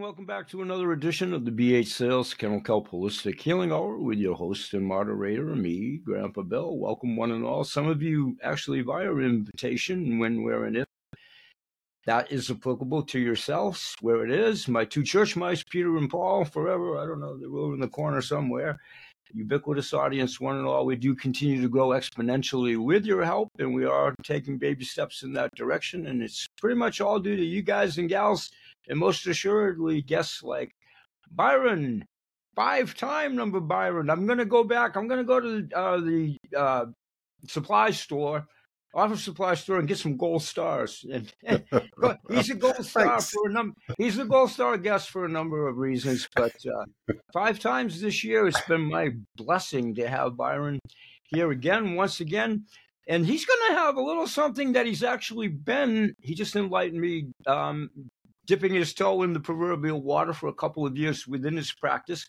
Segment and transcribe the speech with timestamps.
[0.00, 4.18] Welcome back to another edition of the BH Sales Kennel Kelp Holistic Healing Hour with
[4.18, 6.78] your host and moderator, me, Grandpa Bill.
[6.78, 7.64] Welcome, one and all.
[7.64, 10.86] Some of you actually via invitation when, where, and if
[12.06, 14.68] that is applicable to yourselves, where it is.
[14.68, 16.96] My two church mice, Peter and Paul, forever.
[16.96, 18.80] I don't know, they're over in the corner somewhere.
[19.34, 20.86] Ubiquitous audience, one and all.
[20.86, 25.24] We do continue to grow exponentially with your help, and we are taking baby steps
[25.24, 26.06] in that direction.
[26.06, 28.50] And it's pretty much all due to you guys and gals
[28.88, 30.72] and most assuredly guests like
[31.30, 32.04] Byron,
[32.54, 34.10] five time number Byron.
[34.10, 34.96] I'm going to go back.
[34.96, 36.86] I'm going to go to uh, the uh,
[37.46, 38.46] supply store,
[38.94, 41.04] office supply store, and get some gold stars.
[41.14, 43.74] And, and he's a gold star for a number.
[43.98, 46.28] He's a gold star guest for a number of reasons.
[46.34, 50.80] But uh, five times this year, it's been my blessing to have Byron
[51.24, 52.66] here again, once again.
[53.08, 56.14] And he's going to have a little something that he's actually been.
[56.20, 57.90] He just enlightened me um,
[58.50, 62.26] dipping his toe in the proverbial water for a couple of years within his practice.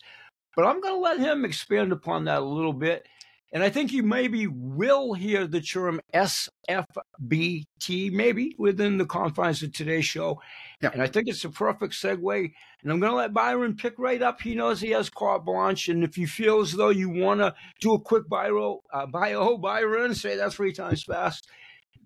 [0.54, 3.08] But I'm going to let him expand upon that a little bit.
[3.52, 9.72] And I think you maybe will hear the term SFBT, maybe within the confines of
[9.72, 10.40] today's show.
[10.80, 10.90] Yeah.
[10.92, 12.52] And I think it's a perfect segue.
[12.82, 14.40] And I'm going to let Byron pick right up.
[14.40, 15.88] He knows he has carte blanche.
[15.88, 19.58] And if you feel as though you want to do a quick bio, uh, bio
[19.58, 21.48] Byron, say that three times fast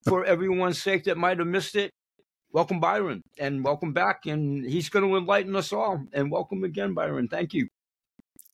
[0.08, 1.90] for everyone's sake that might have missed it,
[2.52, 4.26] welcome Byron and welcome back.
[4.26, 6.04] And he's going to enlighten us all.
[6.12, 7.28] And welcome again, Byron.
[7.28, 7.68] Thank you.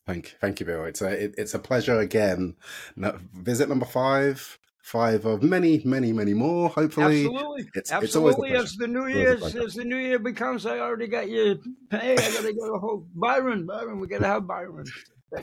[0.07, 0.85] Thank, thank you, Bill.
[0.85, 2.57] It's a, it, it's a pleasure again.
[2.97, 6.69] visit number five, five of many, many, many more.
[6.69, 8.51] Hopefully, absolutely, it's, absolutely.
[8.51, 11.63] It's as the new year, as the new year becomes, I already got you.
[11.91, 12.79] Hey, I gotta go.
[12.79, 14.87] Whole, Byron, Byron, we gotta have Byron.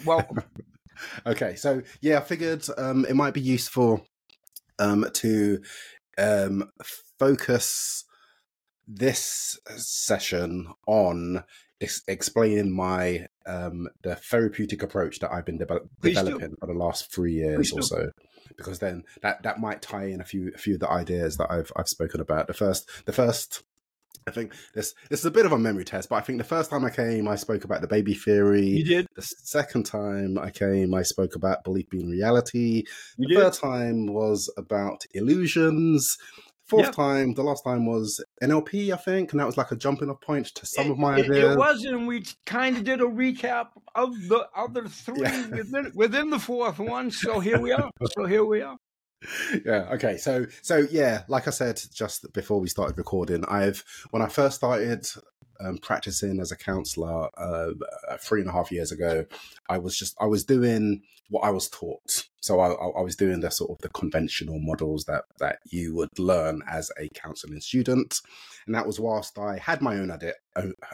[0.05, 0.43] Welcome.
[1.25, 4.05] okay, so yeah, I figured um, it might be useful
[4.77, 5.61] um, to
[6.17, 6.69] um,
[7.17, 8.03] focus
[8.89, 11.43] this session on
[11.79, 17.13] ex- explaining my um, the therapeutic approach that I've been de- developing for the last
[17.13, 18.11] three years or so,
[18.57, 21.51] because then that that might tie in a few a few of the ideas that
[21.51, 22.47] I've I've spoken about.
[22.47, 23.63] The first the first
[24.27, 26.43] I think this this is a bit of a memory test, but I think the
[26.43, 28.65] first time I came, I spoke about the baby theory.
[28.65, 29.07] You did.
[29.15, 32.83] The second time I came, I spoke about belief being reality.
[33.17, 33.39] You the did.
[33.39, 36.17] third time was about illusions.
[36.69, 36.95] Fourth yep.
[36.95, 40.21] time, the last time was NLP, I think, and that was like a jumping off
[40.21, 41.55] point to some it, of my it, ideas.
[41.55, 45.47] It was, and we kind of did a recap of the other three yeah.
[45.47, 47.09] within, within the fourth one.
[47.09, 47.89] So here we are.
[48.15, 48.77] So here we are.
[49.65, 49.89] Yeah.
[49.93, 50.17] Okay.
[50.17, 54.55] So so yeah, like I said just before we started recording, I've when I first
[54.55, 55.05] started
[55.59, 57.71] um, practicing as a counselor uh,
[58.21, 59.25] three and a half years ago,
[59.69, 62.27] I was just I was doing what I was taught.
[62.41, 66.17] So I, I, was doing the sort of the conventional models that that you would
[66.17, 68.19] learn as a counselling student,
[68.65, 70.33] and that was whilst I had my own idea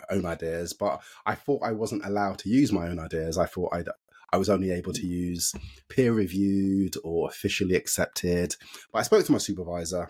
[0.09, 3.37] own ideas, but I thought I wasn't allowed to use my own ideas.
[3.37, 3.87] I thought I'd
[4.33, 5.53] I was only able to use
[5.87, 8.55] peer reviewed or officially accepted.
[8.91, 10.09] But I spoke to my supervisor,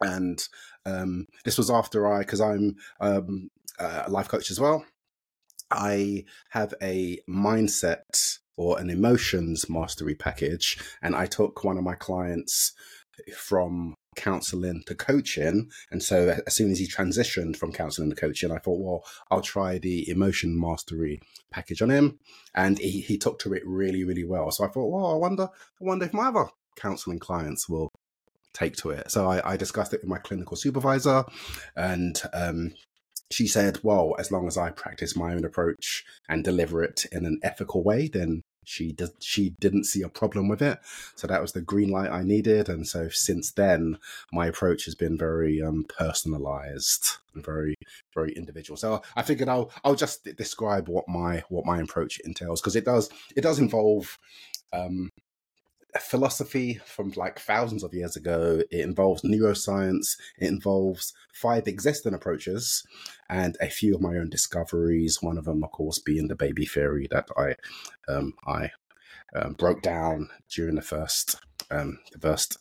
[0.00, 0.42] and
[0.84, 3.48] um, this was after I, because I'm um,
[3.78, 4.84] a life coach as well.
[5.70, 11.94] I have a mindset or an emotions mastery package, and I took one of my
[11.94, 12.72] clients
[13.36, 15.70] from counseling to coaching.
[15.90, 19.42] And so as soon as he transitioned from counseling to coaching, I thought, well, I'll
[19.42, 21.20] try the emotion mastery
[21.50, 22.18] package on him.
[22.54, 24.50] And he, he took to it really, really well.
[24.50, 26.46] So I thought, well, I wonder, I wonder if my other
[26.76, 27.90] counseling clients will
[28.56, 29.10] take to it.
[29.10, 31.24] So I, I discussed it with my clinical supervisor
[31.76, 32.72] and um,
[33.30, 37.26] she said, well, as long as I practice my own approach and deliver it in
[37.26, 40.78] an ethical way, then she did, she didn't see a problem with it.
[41.14, 42.68] So that was the green light I needed.
[42.68, 43.98] And so since then,
[44.32, 47.74] my approach has been very um, personalized and very,
[48.14, 48.76] very individual.
[48.76, 52.84] So I figured I'll, I'll just describe what my, what my approach entails because it
[52.84, 54.18] does, it does involve
[54.72, 55.10] um,
[56.02, 58.62] philosophy from like thousands of years ago.
[58.70, 60.16] It involves neuroscience.
[60.38, 62.84] It involves five existing approaches
[63.28, 65.22] and a few of my own discoveries.
[65.22, 67.56] One of them, of course, being the baby theory that I
[68.10, 68.70] um, I
[69.34, 71.36] um, broke down during the first
[71.70, 72.58] um, the first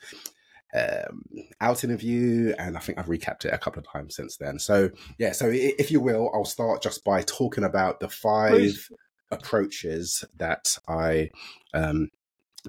[0.74, 1.24] um,
[1.62, 4.60] out interview, and I think I've recapped it a couple of times since then.
[4.60, 8.52] So yeah, so if you will, I'll start just by talking about the five.
[8.52, 8.92] Please
[9.32, 11.30] approaches that I
[11.74, 12.10] um,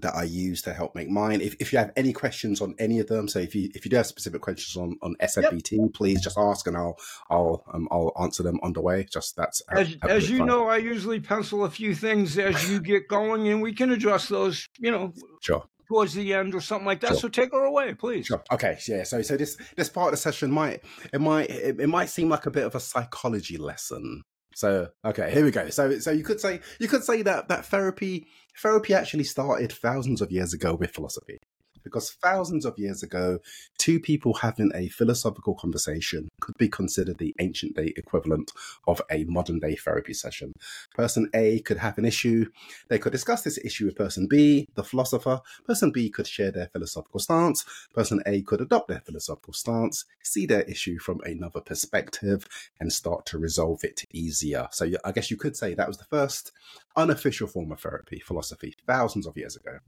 [0.03, 1.41] that I use to help make mine.
[1.41, 3.91] If, if you have any questions on any of them, so if you if you
[3.91, 5.93] do have specific questions on on SFBT, yep.
[5.95, 6.97] please just ask and I'll
[7.31, 9.07] I'll um, I'll answer them on the way.
[9.11, 10.47] Just that's as, as you fun.
[10.49, 14.29] know, I usually pencil a few things as you get going, and we can address
[14.29, 14.69] those.
[14.79, 17.11] You know, sure towards the end or something like that.
[17.11, 17.17] Sure.
[17.17, 18.27] So take her away, please.
[18.27, 18.43] Sure.
[18.53, 18.79] Okay.
[18.89, 19.05] Yeah.
[19.05, 20.83] So so this this part of the session might
[21.13, 24.23] it might it, it might seem like a bit of a psychology lesson
[24.57, 25.69] So okay, here we go.
[25.69, 28.27] So so you could say you could say that that therapy
[28.57, 31.41] therapy actually started thousands of years ago with philosophy
[31.87, 33.39] because thousands of years ago,
[33.79, 38.51] two people having a philosophical conversation could be considered the ancient day equivalent
[38.89, 40.53] of a modern day therapy session.
[40.97, 42.47] Person A could have an issue,
[42.89, 45.41] they could discuss this issue with person B, the philosopher.
[45.65, 47.65] Person B could share their philosophical stance.
[47.95, 52.49] Person A could adopt their philosophical stance, see their issue from another perspective,
[52.81, 54.67] and start to resolve it easier.
[54.73, 56.51] So I guess you could say that was the first
[56.97, 59.79] unofficial form of therapy, philosophy, thousands of years ago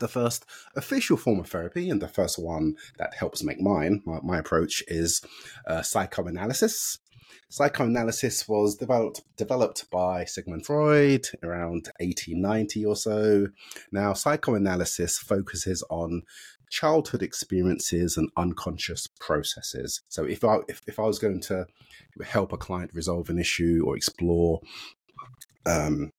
[0.00, 0.44] the first
[0.74, 4.82] official form of therapy and the first one that helps make mine, my, my approach
[4.88, 5.22] is
[5.66, 6.98] uh, psychoanalysis.
[7.48, 13.48] Psychoanalysis was developed developed by Sigmund Freud around 1890 or so.
[13.90, 16.22] Now, psychoanalysis focuses on
[16.70, 20.00] childhood experiences and unconscious processes.
[20.08, 21.66] So, if I if, if I was going to
[22.24, 24.60] help a client resolve an issue or explore
[25.66, 26.12] um,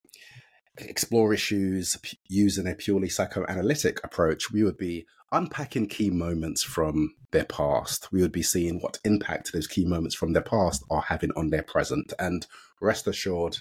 [0.90, 1.98] explore issues
[2.28, 8.12] using a purely psychoanalytic approach, we would be unpacking key moments from their past.
[8.12, 11.50] We would be seeing what impact those key moments from their past are having on
[11.50, 12.14] their present.
[12.20, 12.46] And
[12.82, 13.58] rest assured,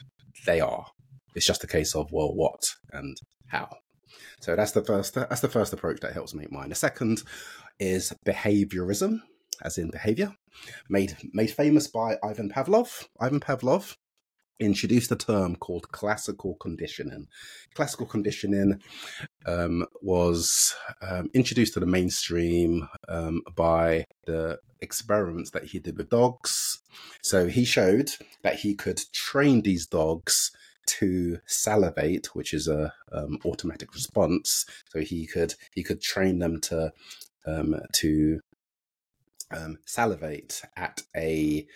[0.46, 0.87] they are.
[1.34, 3.69] It's just a case of, well, what and how.
[4.40, 6.70] So that's the first that's the first approach that helps make mine.
[6.70, 7.22] The second
[7.78, 9.20] is behaviorism,
[9.62, 10.34] as in behavior,
[10.88, 13.06] made made famous by Ivan Pavlov.
[13.20, 13.96] Ivan Pavlov
[14.61, 17.27] introduced a term called classical conditioning.
[17.75, 18.81] Classical conditioning
[19.47, 26.11] um, was um, introduced to the mainstream um, by the experiments that he did with
[26.11, 26.81] dogs.
[27.23, 28.12] So he showed
[28.43, 30.51] that he could train these dogs
[30.87, 34.67] to salivate, which is a um, automatic response.
[34.91, 36.93] So he could he could train them to
[37.47, 38.41] um, to
[39.53, 41.67] um, salivate at a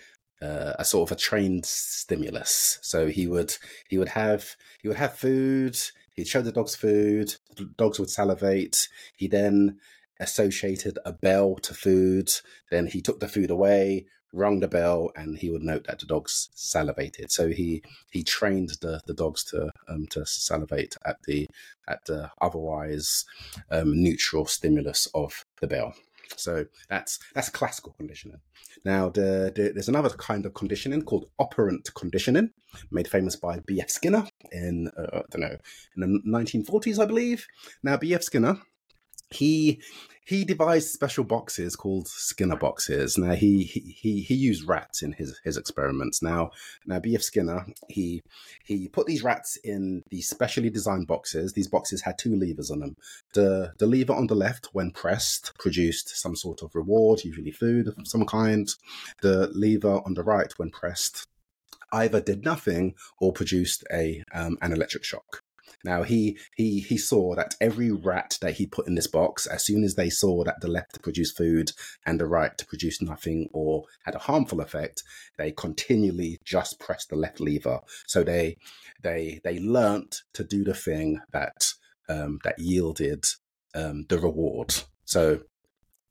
[0.41, 2.79] uh, a sort of a trained stimulus.
[2.81, 3.55] So he would
[3.89, 5.77] he would have he would have food.
[6.13, 7.35] He'd show the dogs food.
[7.57, 8.87] The dogs would salivate.
[9.15, 9.79] He then
[10.19, 12.31] associated a bell to food.
[12.71, 16.05] Then he took the food away, rung the bell, and he would note that the
[16.05, 17.31] dogs salivated.
[17.31, 21.47] So he he trained the, the dogs to um, to salivate at the
[21.87, 23.25] at the otherwise
[23.71, 25.93] um, neutral stimulus of the bell.
[26.35, 28.39] So that's that's classical conditioning.
[28.83, 32.51] Now, the, the, there's another kind of conditioning called operant conditioning,
[32.91, 33.89] made famous by B.F.
[33.89, 35.57] Skinner in uh, I don't know
[35.95, 37.47] in the 1940s, I believe.
[37.83, 38.23] Now, B.F.
[38.23, 38.59] Skinner
[39.29, 39.81] he
[40.25, 43.17] he devised special boxes called Skinner boxes.
[43.17, 46.21] Now he he he used rats in his his experiments.
[46.21, 46.49] Now
[46.85, 47.21] now B.F.
[47.21, 48.21] Skinner he
[48.65, 51.53] he put these rats in these specially designed boxes.
[51.53, 52.95] These boxes had two levers on them.
[53.33, 57.87] The the lever on the left, when pressed, produced some sort of reward, usually food
[57.87, 58.67] of some kind.
[59.21, 61.27] The lever on the right, when pressed,
[61.91, 65.41] either did nothing or produced a um, an electric shock.
[65.85, 69.63] Now he he he saw that every rat that he put in this box, as
[69.63, 71.71] soon as they saw that the left produced food
[72.05, 75.03] and the right produced nothing or had a harmful effect,
[75.37, 77.81] they continually just pressed the left lever.
[78.07, 78.57] So they
[79.03, 81.73] they they learnt to do the thing that
[82.09, 83.25] um, that yielded
[83.75, 84.73] um, the reward.
[85.05, 85.41] So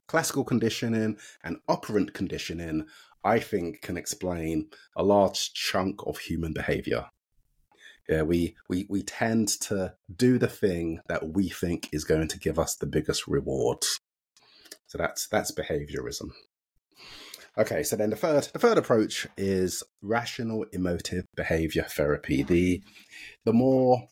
[0.07, 2.85] classical conditioning and operant conditioning,
[3.25, 7.07] I think, can explain a large chunk of human behavior
[8.07, 12.39] yeah, we, we we tend to do the thing that we think is going to
[12.39, 13.83] give us the biggest reward.
[14.87, 16.31] So that's that's behaviorism.
[17.57, 22.43] Okay, so then the third the third approach is rational emotive behavior therapy.
[22.43, 22.83] The
[23.45, 24.07] the more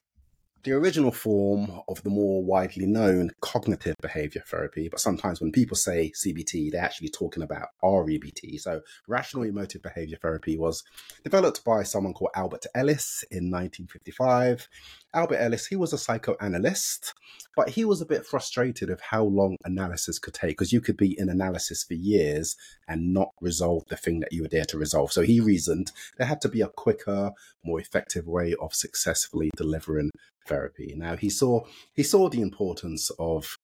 [0.64, 5.76] the original form of the more widely known cognitive behavior therapy, but sometimes when people
[5.76, 8.60] say CBT, they're actually talking about REBT.
[8.60, 10.84] So, rational emotive behavior therapy was
[11.24, 14.68] developed by someone called Albert Ellis in 1955.
[15.14, 17.14] Albert Ellis, he was a psychoanalyst,
[17.56, 20.98] but he was a bit frustrated of how long analysis could take because you could
[20.98, 22.56] be in analysis for years
[22.88, 25.12] and not resolve the thing that you were there to resolve.
[25.12, 27.32] So he reasoned there had to be a quicker,
[27.64, 30.10] more effective way of successfully delivering
[30.48, 30.94] therapy.
[30.98, 33.58] Now he saw he saw the importance of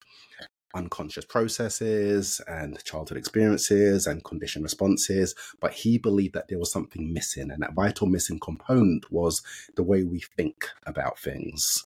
[0.74, 7.12] unconscious processes and childhood experiences and conditioned responses, but he believed that there was something
[7.12, 9.42] missing, and that vital missing component was
[9.76, 11.84] the way we think about things.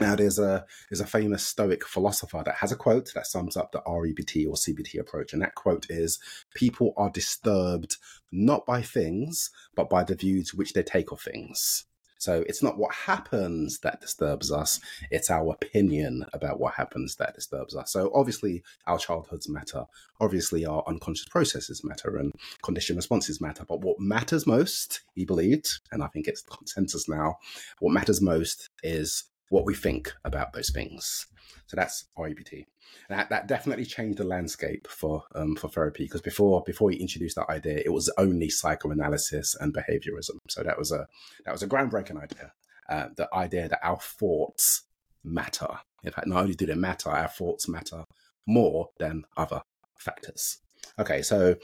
[0.00, 3.70] Now, there's a there's a famous Stoic philosopher that has a quote that sums up
[3.70, 6.18] the REBT or CBT approach, and that quote is:
[6.52, 7.96] "People are disturbed
[8.32, 11.84] not by things, but by the views which they take of things."
[12.18, 14.80] So it's not what happens that disturbs us,
[15.10, 17.92] it's our opinion about what happens that disturbs us.
[17.92, 19.84] So obviously, our childhoods matter.
[20.20, 23.64] Obviously, our unconscious processes matter and conditioned responses matter.
[23.68, 27.36] But what matters most, he believed, and I think it's the consensus now,
[27.80, 31.26] what matters most is what we think about those things.
[31.66, 32.64] So that's REBT.
[33.08, 37.36] That that definitely changed the landscape for um, for therapy because before before he introduced
[37.36, 40.38] that idea, it was only psychoanalysis and behaviorism.
[40.50, 41.06] So that was a
[41.44, 42.52] that was a groundbreaking idea.
[42.88, 44.82] Uh, the idea that our thoughts
[45.22, 45.68] matter.
[46.02, 48.04] In fact, not only do they matter, our thoughts matter
[48.46, 49.62] more than other
[49.98, 50.58] factors.
[50.98, 51.56] Okay, so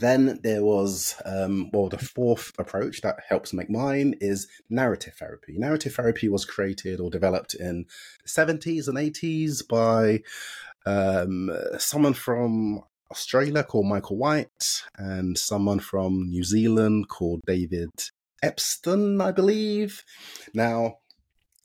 [0.00, 5.54] then there was, um, well, the fourth approach that helps make mine is narrative therapy.
[5.56, 7.86] Narrative therapy was created or developed in
[8.22, 10.22] the 70s and 80s by
[10.84, 17.90] um, someone from Australia called Michael White and someone from New Zealand called David
[18.42, 20.02] Epston, I believe.
[20.52, 20.98] Now,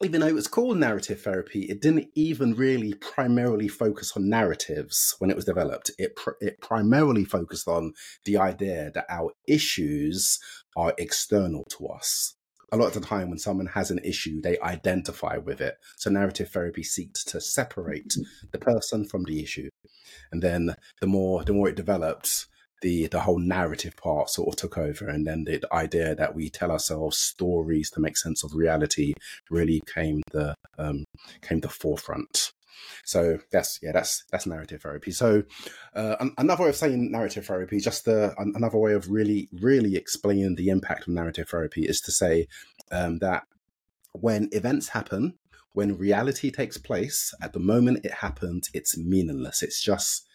[0.03, 5.15] even though it was called narrative therapy, it didn't even really primarily focus on narratives
[5.19, 5.91] when it was developed.
[5.97, 7.93] It, pr- it primarily focused on
[8.25, 10.39] the idea that our issues
[10.77, 12.35] are external to us.
[12.71, 15.77] A lot of the time, when someone has an issue, they identify with it.
[15.97, 18.15] So, narrative therapy seeks to separate
[18.51, 19.69] the person from the issue,
[20.31, 22.45] and then the more the more it develops,
[22.81, 26.49] the the whole narrative part sort of took over and then the, idea that we
[26.49, 29.13] tell ourselves stories to make sense of reality
[29.49, 31.05] really came the um,
[31.41, 32.51] came the forefront.
[33.05, 35.11] So that's yeah that's that's narrative therapy.
[35.11, 35.43] So
[35.95, 40.55] uh, another way of saying narrative therapy just the, another way of really really explaining
[40.55, 42.47] the impact of narrative therapy is to say
[42.91, 43.43] um, that
[44.13, 45.35] when events happen
[45.73, 49.61] when reality takes place at the moment it happens it's meaningless.
[49.61, 50.27] It's just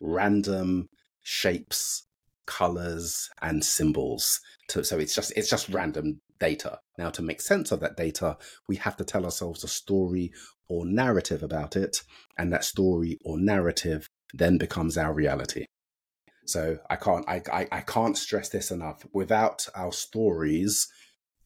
[0.00, 0.88] random
[1.22, 2.06] shapes,
[2.46, 4.40] colors, and symbols.
[4.68, 6.80] To, so it's just it's just random data.
[6.98, 8.36] Now, to make sense of that data,
[8.68, 10.32] we have to tell ourselves a story
[10.68, 12.02] or narrative about it,
[12.38, 15.66] and that story or narrative then becomes our reality.
[16.46, 19.06] So I can't I, I, I can't stress this enough.
[19.12, 20.88] Without our stories,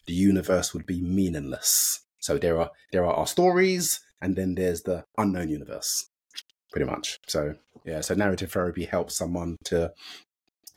[0.07, 2.01] the universe would be meaningless.
[2.19, 6.09] So there are there are our stories, and then there's the unknown universe
[6.71, 7.19] pretty much.
[7.27, 7.55] So
[7.85, 9.93] yeah, so narrative therapy helps someone to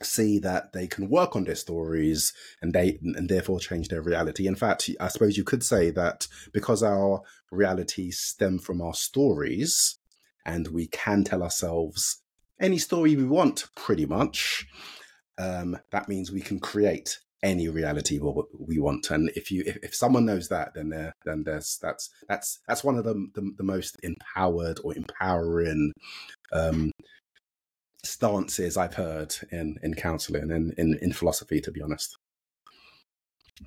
[0.02, 2.32] see that they can work on their stories
[2.62, 4.46] and they and therefore change their reality.
[4.46, 9.98] In fact, I suppose you could say that because our realities stem from our stories
[10.46, 12.22] and we can tell ourselves
[12.58, 14.66] any story we want pretty much,
[15.38, 19.10] um, that means we can create any reality we want.
[19.10, 22.84] And if you if, if someone knows that, then there then there's that's that's that's
[22.84, 25.92] one of the the, the most empowered or empowering
[26.52, 26.92] um,
[28.04, 31.60] stances I've heard in in counseling and in, in philosophy.
[31.60, 32.16] To be honest.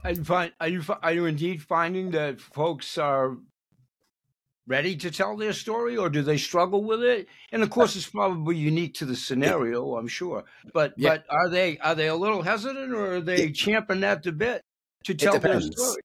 [0.04, 3.38] Are you, find, are you are you indeed finding that folks are
[4.68, 8.10] ready to tell their story or do they struggle with it and of course it's
[8.10, 10.44] probably unique to the scenario i'm sure
[10.74, 11.10] but yeah.
[11.10, 13.52] but are they are they a little hesitant or are they yeah.
[13.54, 14.62] champing at the bit
[15.04, 16.02] to tell their story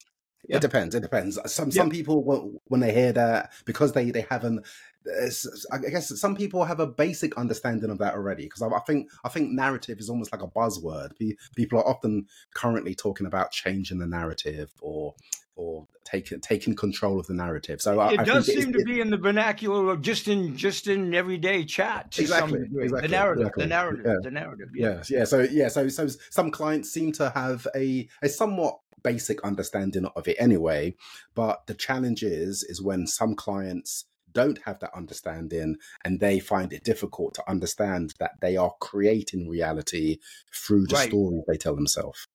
[0.48, 0.56] yeah.
[0.56, 0.94] It depends.
[0.94, 1.36] It depends.
[1.36, 2.22] Uh, some some people
[2.68, 4.66] when they hear that because they they haven't.
[5.06, 5.30] Uh,
[5.72, 9.10] I guess some people have a basic understanding of that already because I, I, think
[9.24, 11.12] I think narrative is almost like a buzzword.
[11.56, 15.14] People are often currently talking about changing the narrative or
[15.58, 17.82] or taking taking control of the narrative.
[17.82, 21.14] So it I, does seem to be in the vernacular of just in just in
[21.14, 22.16] everyday chat.
[22.18, 23.64] exactly, exactly, the narrative, exactly.
[23.64, 24.16] the narrative, yeah.
[24.22, 24.68] the narrative.
[24.74, 24.88] Yeah.
[24.88, 25.24] yeah, yeah.
[25.24, 30.28] So yeah, so so some clients seem to have a a somewhat basic understanding of
[30.28, 30.94] it anyway.
[31.34, 36.72] But the challenge is is when some clients don't have that understanding and they find
[36.72, 40.18] it difficult to understand that they are creating reality
[40.54, 41.08] through the right.
[41.08, 42.28] story they tell themselves.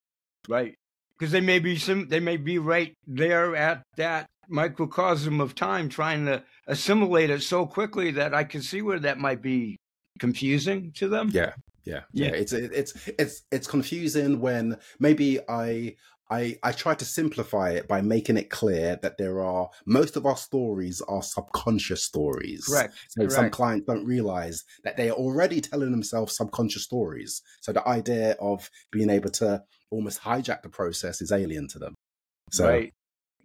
[0.50, 0.76] Right
[1.24, 5.88] because they may be some they may be right there at that microcosm of time
[5.88, 9.78] trying to assimilate it so quickly that I can see where that might be
[10.20, 11.30] confusing to them.
[11.32, 11.54] Yeah.
[11.86, 12.34] Yeah, yeah, yeah.
[12.36, 15.96] It's it's it's it's confusing when maybe I
[16.34, 20.26] I, I try to simplify it by making it clear that there are most of
[20.26, 22.66] our stories are subconscious stories.
[22.66, 22.96] Correct.
[23.10, 23.34] So Correct.
[23.34, 27.44] some clients don't realize that they are already telling themselves subconscious stories.
[27.62, 29.62] So the idea of being able to
[29.92, 31.94] almost hijack the process is alien to them.
[32.52, 32.92] So, right.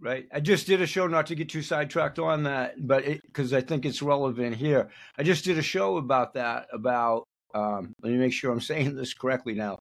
[0.00, 0.26] Right.
[0.32, 3.60] I just did a show, not to get too sidetracked on that, but because I
[3.60, 4.88] think it's relevant here.
[5.18, 8.94] I just did a show about that, about, um, let me make sure I'm saying
[8.94, 9.80] this correctly now.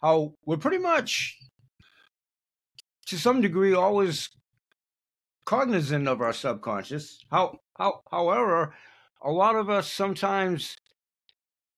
[0.00, 1.36] How we're pretty much
[3.08, 4.30] to some degree always
[5.44, 7.18] cognizant of our subconscious.
[7.30, 8.74] How how however,
[9.22, 10.76] a lot of us sometimes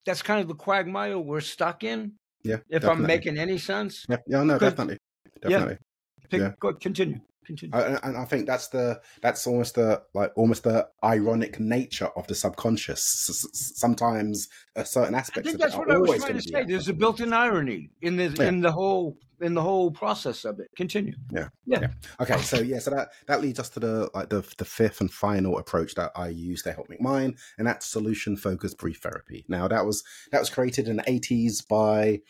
[0.05, 2.13] that's kind of the quagmire we're stuck in.
[2.43, 2.55] Yeah.
[2.69, 2.89] If definitely.
[2.91, 4.05] I'm making any sense.
[4.09, 4.97] Yeah, yeah no, definitely.
[5.41, 5.77] Definitely.
[5.79, 6.27] Yeah.
[6.29, 6.51] Pick, yeah.
[6.59, 7.19] Go, continue.
[7.45, 7.75] Continue.
[7.75, 12.27] I, and I think that's the that's almost the like almost the ironic nature of
[12.27, 13.01] the subconscious.
[13.75, 15.47] Sometimes a certain aspect.
[15.47, 16.63] I think that's what I was trying to say.
[16.63, 18.47] There's a built-in irony in the yeah.
[18.47, 20.69] in the whole in the whole process of it.
[20.75, 21.15] Continue.
[21.31, 21.49] Yeah.
[21.65, 21.81] yeah.
[21.81, 21.87] yeah.
[22.19, 22.41] Okay.
[22.41, 22.79] So yeah.
[22.79, 26.11] So that that leads us to the like the the fifth and final approach that
[26.15, 29.45] I use to help make mine, and that's solution focused brief therapy.
[29.47, 32.21] Now that was that was created in the 80s by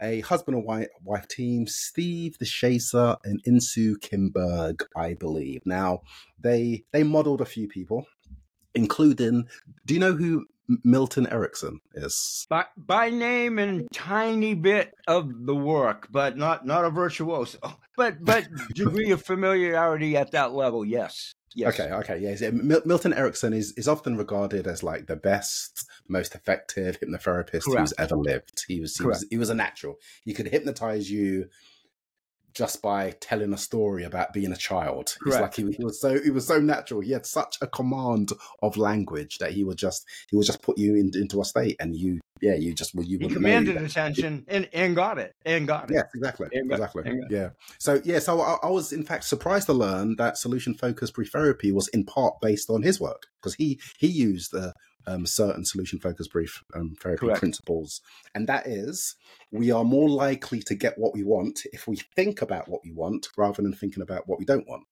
[0.00, 5.62] a husband and wife, wife team, Steve DeShazer and Insoo Kim Berg, I believe.
[5.64, 6.02] Now
[6.38, 8.06] they they modeled a few people,
[8.74, 9.48] including.
[9.84, 10.46] Do you know who
[10.82, 12.46] Milton Erickson is?
[12.48, 17.58] By, by name and tiny bit of the work, but not not a virtuoso.
[17.96, 21.34] But but degree of familiarity at that level, yes.
[21.54, 21.78] Yes.
[21.78, 22.42] Okay, okay, yes.
[22.84, 27.78] Milton Erickson is, is often regarded as like the best, most effective hypnotherapist Correct.
[27.78, 28.64] who's ever lived.
[28.66, 29.96] He was, he was he was a natural.
[30.24, 31.48] He could hypnotize you
[32.54, 35.16] just by telling a story about being a child.
[35.20, 35.56] Correct.
[35.56, 37.00] He's like he, he, was so he was so natural.
[37.00, 38.30] He had such a command
[38.62, 41.76] of language that he would just he would just put you in, into a state,
[41.80, 45.66] and you yeah you just well you he commanded attention and and got it and
[45.66, 45.94] got it.
[45.94, 47.20] Yeah, exactly, exactly.
[47.28, 47.50] Yeah.
[47.78, 51.30] So yeah, so I, I, was in fact surprised to learn that solution focused brief
[51.30, 54.72] therapy was in part based on his work because he he used the
[55.06, 57.40] um, certain solution focused brief um, therapy Correct.
[57.40, 58.00] principles.
[58.34, 59.16] And that is,
[59.50, 62.92] we are more likely to get what we want if we think about what we
[62.92, 64.84] want rather than thinking about what we don't want.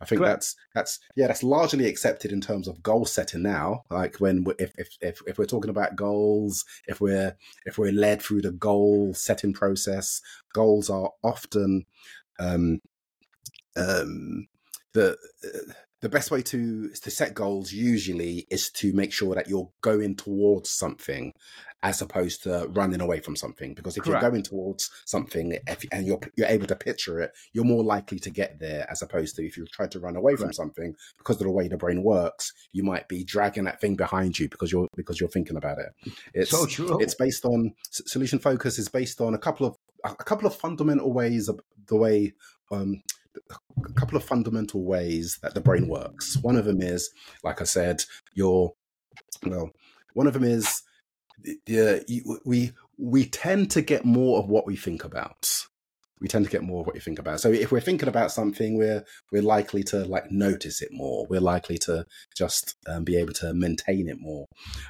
[0.00, 0.34] I think Correct.
[0.34, 3.82] that's that's yeah that's largely accepted in terms of goal setting now.
[3.90, 8.20] Like when if, if if if we're talking about goals, if we're if we're led
[8.20, 10.20] through the goal setting process,
[10.52, 11.86] goals are often
[12.38, 12.80] um,
[13.76, 14.48] um,
[14.92, 19.48] the uh, the best way to to set goals usually is to make sure that
[19.48, 21.32] you're going towards something
[21.82, 24.22] as opposed to running away from something because if Correct.
[24.22, 28.18] you're going towards something if, and you're you're able to picture it you're more likely
[28.18, 31.36] to get there as opposed to if you try to run away from something because
[31.36, 34.72] of the way the brain works you might be dragging that thing behind you because
[34.72, 36.98] you're because you're thinking about it it's so true.
[37.00, 41.12] it's based on solution focus is based on a couple of a couple of fundamental
[41.12, 42.32] ways of the way
[42.70, 43.02] um,
[43.84, 46.36] a couple of fundamental ways that the brain works.
[46.38, 47.10] One of them is,
[47.44, 48.74] like I said, your
[49.44, 49.70] well,
[50.14, 50.82] one of them is
[51.66, 51.98] yeah,
[52.44, 55.66] we we tend to get more of what we think about.
[56.20, 57.40] We tend to get more of what you think about.
[57.40, 61.26] So if we're thinking about something, we're we're likely to like notice it more.
[61.28, 64.46] We're likely to just um, be able to maintain it more.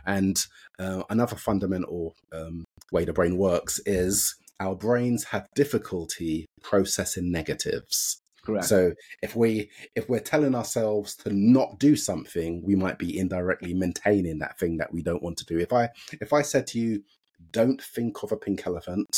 [0.07, 0.39] And
[0.79, 8.21] uh, another fundamental um, way the brain works is our brains have difficulty processing negatives.
[8.45, 8.67] Correct.
[8.67, 8.93] So
[9.23, 14.39] if we if we're telling ourselves to not do something, we might be indirectly maintaining
[14.39, 15.59] that thing that we don't want to do.
[15.59, 17.03] If I if I said to you,
[17.51, 19.17] don't think of a pink elephant,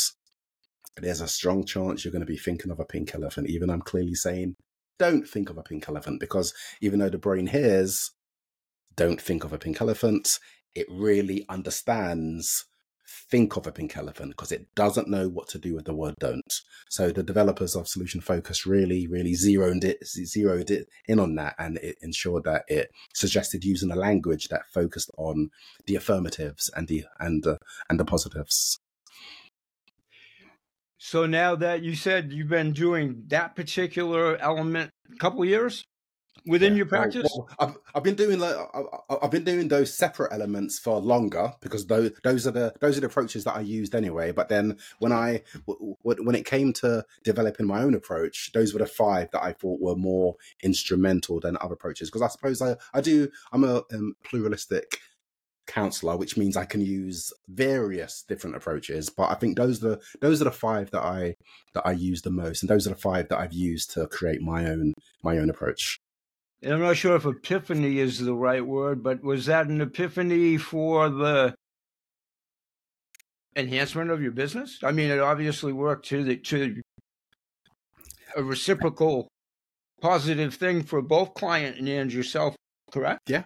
[0.97, 3.49] there's a strong chance you're going to be thinking of a pink elephant.
[3.49, 4.55] Even I'm clearly saying,
[4.97, 8.11] don't think of a pink elephant because even though the brain hears,
[8.95, 10.39] don't think of a pink elephant,
[10.75, 12.65] it really understands
[13.29, 16.15] think of a pink elephant because it doesn't know what to do with the word
[16.19, 16.53] don't.
[16.89, 21.55] So the developers of Solution Focus really, really zeroed it, zeroed it in on that,
[21.59, 25.49] and it ensured that it suggested using a language that focused on
[25.85, 27.57] the affirmatives and the and uh,
[27.89, 28.79] and the positives.
[30.97, 35.85] So now that you said you've been doing that particular element a couple years,
[36.45, 36.77] within yeah.
[36.77, 37.31] your practice?
[37.35, 38.55] Well, I've, I've been doing like
[39.09, 43.01] I've been doing those separate elements for longer because those those are the those are
[43.01, 44.31] the approaches that I used anyway.
[44.31, 48.85] But then when I when it came to developing my own approach, those were the
[48.87, 53.01] five that I thought were more instrumental than other approaches because I suppose I I
[53.01, 54.99] do I'm a um, pluralistic
[55.69, 59.09] counselor, which means I can use various different approaches.
[59.09, 61.35] But I think those are the, those are the five that I
[61.73, 64.41] that I use the most, and those are the five that I've used to create
[64.41, 65.98] my own my own approach.
[66.63, 71.09] I'm not sure if epiphany is the right word, but was that an epiphany for
[71.09, 71.55] the
[73.55, 74.79] enhancement of your business?
[74.83, 76.81] I mean, it obviously worked to the to
[78.35, 79.29] a reciprocal
[80.01, 82.55] positive thing for both client and yourself,
[82.91, 83.21] correct?
[83.27, 83.43] Yeah,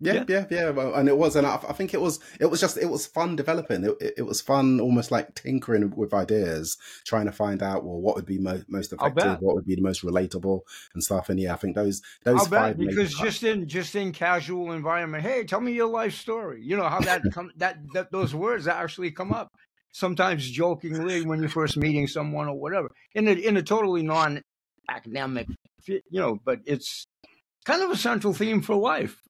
[0.00, 0.98] yeah, yeah, yeah, yeah.
[0.98, 3.36] and it was, and I, I, think it was, it was just, it was fun
[3.36, 3.84] developing.
[3.84, 6.76] It, it, it, was fun, almost like tinkering with ideas,
[7.06, 9.82] trying to find out, well, what would be mo- most effective, what would be the
[9.82, 10.60] most relatable,
[10.94, 11.28] and stuff.
[11.28, 14.72] And yeah, I think those, those I'll five bet, because just in just in casual
[14.72, 16.62] environment, hey, tell me your life story.
[16.62, 19.52] You know how that come that that those words actually come up
[19.92, 24.42] sometimes jokingly when you're first meeting someone or whatever in a in a totally non
[24.90, 25.46] academic,
[25.86, 27.06] you know, but it's
[27.64, 29.20] kind of a central theme for life.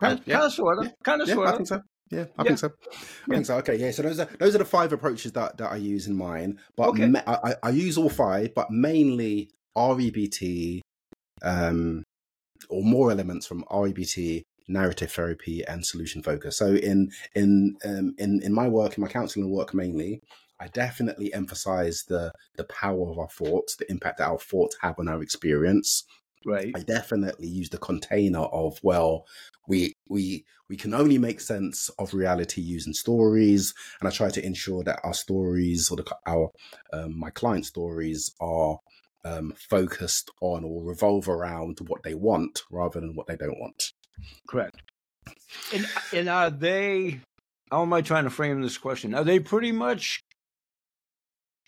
[0.00, 0.34] Kind, yeah.
[0.34, 0.84] kind of sort of.
[0.84, 0.90] Yeah.
[1.04, 1.52] Kind of yeah, sort of.
[1.52, 1.82] I think so.
[2.10, 2.48] Yeah, I yeah.
[2.48, 2.70] think so.
[3.28, 3.56] I think so.
[3.58, 3.90] Okay, yeah.
[3.92, 6.58] So those are those are the five approaches that, that I use in mine.
[6.76, 7.12] But okay.
[7.26, 10.80] I, I use all five, but mainly REBT,
[11.42, 12.02] um,
[12.68, 16.56] or more elements from REBT, narrative therapy, and solution focus.
[16.56, 20.20] So in in um, in in my work, in my counseling work mainly,
[20.58, 24.98] I definitely emphasize the the power of our thoughts, the impact that our thoughts have
[24.98, 26.04] on our experience.
[26.44, 26.72] Right.
[26.74, 29.26] I definitely use the container of well,
[29.68, 34.44] we we we can only make sense of reality using stories, and I try to
[34.44, 36.50] ensure that our stories or the, our
[36.92, 38.78] um, my client stories are
[39.24, 43.92] um, focused on or revolve around what they want rather than what they don't want.
[44.48, 44.82] Correct.
[45.72, 47.20] And and are they?
[47.70, 49.14] How am I trying to frame this question?
[49.14, 50.24] Are they pretty much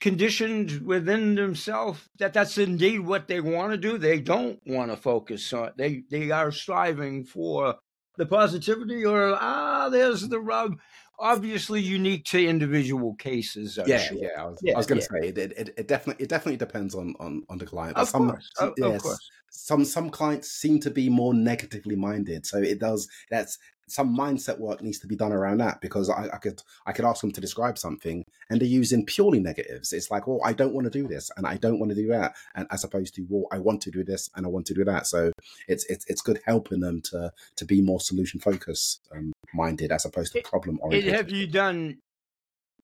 [0.02, 3.96] conditioned within themselves that that's indeed what they want to do?
[3.96, 5.68] They don't want to focus on.
[5.68, 5.76] It.
[5.76, 7.76] They they are striving for
[8.18, 10.78] the positivity, or ah, there's the rub
[11.20, 13.78] obviously unique to individual cases.
[13.78, 14.18] I'm yeah, sure.
[14.18, 14.42] yeah.
[14.42, 15.20] I was, was going to yeah.
[15.20, 15.74] say it, it.
[15.78, 17.96] It definitely, it definitely depends on on on the client.
[17.96, 19.30] Of some, course, of- of yes, course.
[19.50, 23.08] some some clients seem to be more negatively minded, so it does.
[23.30, 23.56] That's
[23.92, 27.04] some mindset work needs to be done around that because I, I could I could
[27.04, 29.92] ask them to describe something and they're using purely negatives.
[29.92, 32.08] It's like, oh, I don't want to do this and I don't want to do
[32.08, 34.74] that, and as opposed to, well, I want to do this and I want to
[34.74, 35.06] do that.
[35.06, 35.32] So
[35.68, 40.04] it's it's it's good helping them to to be more solution focused um, minded as
[40.04, 41.14] opposed to problem oriented.
[41.14, 41.98] have you done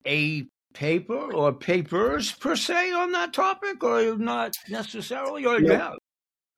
[0.06, 5.94] a paper or papers per se on that topic, or not necessarily, or Yeah.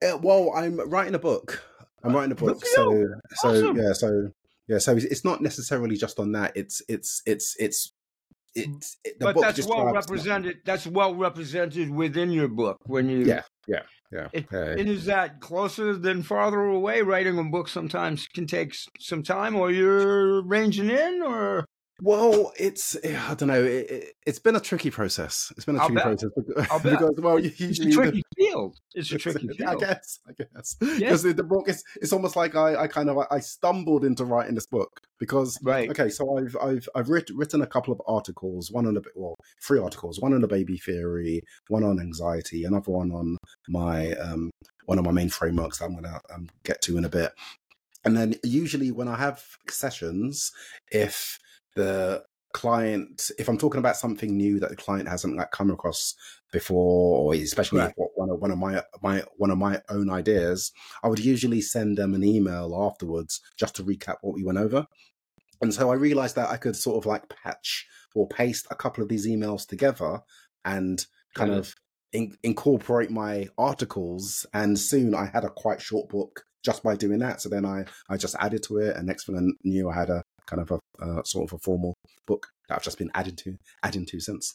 [0.02, 1.62] Uh, well, I'm writing a book.
[2.02, 2.64] I'm writing a book.
[2.64, 3.76] So, so Awesome.
[3.76, 4.30] yeah, so
[4.70, 6.52] yeah, so it's, not necessarily just on that.
[6.54, 7.92] It's it's it's it's
[8.54, 10.58] it's it, the but book that's well represented.
[10.64, 13.24] That's well represented within your book when you.
[13.24, 14.28] Yeah, yeah, yeah.
[14.32, 14.76] It- yeah.
[14.78, 17.02] And is that closer than farther away?
[17.02, 21.64] Writing a book sometimes can take some time, or you're ranging in, or
[22.02, 23.62] Well, it's I don't know.
[23.62, 25.52] It, it, it's been a tricky process.
[25.56, 26.04] It's been a I'll tricky bet.
[26.04, 28.76] process because, because well, it's a tricky field.
[28.94, 29.60] It's a It's- field.
[29.68, 33.18] I guess, I guess, because the book is it's almost like I, I kind of
[33.30, 35.90] I stumbled into writing this book because Right.
[35.90, 39.36] okay, so I've I've I've writ, written a couple of articles, one on the well,
[39.62, 43.36] three articles, one on the baby theory, one on anxiety, another one on
[43.68, 44.50] my um
[44.86, 47.32] one of my main frameworks that I'm gonna um, get to in a bit,
[48.04, 50.50] and then usually when I have sessions,
[50.90, 51.38] if
[51.76, 56.16] the client if i'm talking about something new that the client hasn't like come across
[56.52, 57.94] before or especially Right.
[58.16, 60.72] one of one of my my one of my own ideas
[61.04, 64.84] i would usually send them an email afterwards just to recap what we went over.
[65.62, 69.04] And so i realized that i could sort of like patch or paste a couple
[69.04, 70.18] of these emails together
[70.64, 71.06] and
[71.36, 71.74] kind of
[72.12, 74.44] in, incorporate my articles.
[74.52, 77.40] And soon i had a quite short book just by doing that.
[77.40, 80.10] So then i i just added to it and next thing i knew i had
[80.10, 81.94] a kind of a uh, sort of a formal
[82.26, 84.54] book that i've just been adding to adding to since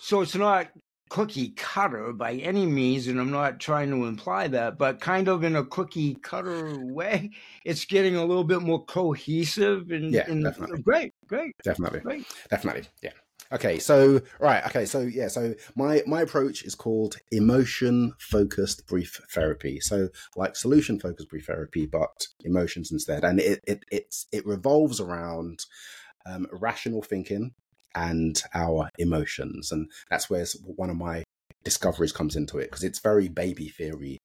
[0.00, 0.68] So it's not
[1.10, 5.44] cookie cutter by any means, and I'm not trying to imply that, but kind of
[5.44, 7.30] in a cookie cutter way,
[7.64, 10.80] it's getting a little bit more cohesive and, Yeah, and definitely.
[10.82, 12.26] great, great, definitely great.
[12.50, 13.12] definitely yeah
[13.52, 19.20] okay so right okay so yeah so my my approach is called emotion focused brief
[19.30, 19.80] therapy.
[19.80, 23.24] So like solution focused brief therapy but emotions instead.
[23.24, 25.60] And it it it's it revolves around
[26.26, 27.52] um, rational thinking
[27.94, 29.72] and our emotions.
[29.72, 31.24] And that's where one of my
[31.64, 34.18] discoveries comes into it because it's very baby theory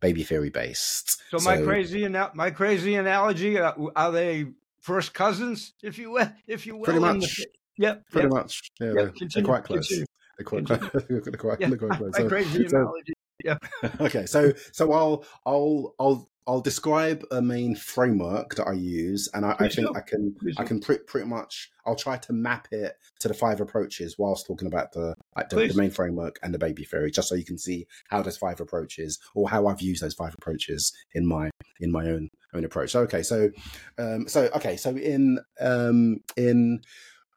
[0.00, 1.22] baby theory based.
[1.30, 4.46] So, my crazy ana- my crazy analogy uh, are they
[4.80, 6.84] first cousins, if you will, if you will?
[6.84, 7.40] pretty in the- much
[7.82, 8.04] Yep.
[8.10, 10.06] pretty yep, much yeah, yep, they're, they're quite close continue.
[10.38, 11.20] they're quite, Continue.
[11.24, 13.12] they're quite, Yeah, they're quite close So- crazy so- analogy.
[14.00, 19.44] okay so so i'll i'll i'll i'll describe a main framework that i use and
[19.44, 19.94] i, I think do.
[19.96, 23.34] i can Please i can pretty, pretty much i'll try to map it to the
[23.34, 27.10] five approaches whilst talking about the like the, the main framework and the baby theory
[27.10, 30.34] just so you can see how there's five approaches or how i've used those five
[30.34, 33.50] approaches in my in my own own approach so okay so
[33.98, 36.80] um so okay so in um in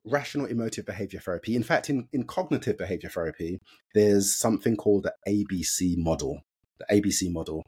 [0.05, 3.59] rational emotive behavior therapy in fact in in cognitive behavior therapy
[3.93, 6.41] there's something called the abc model
[6.79, 7.65] the ABC model.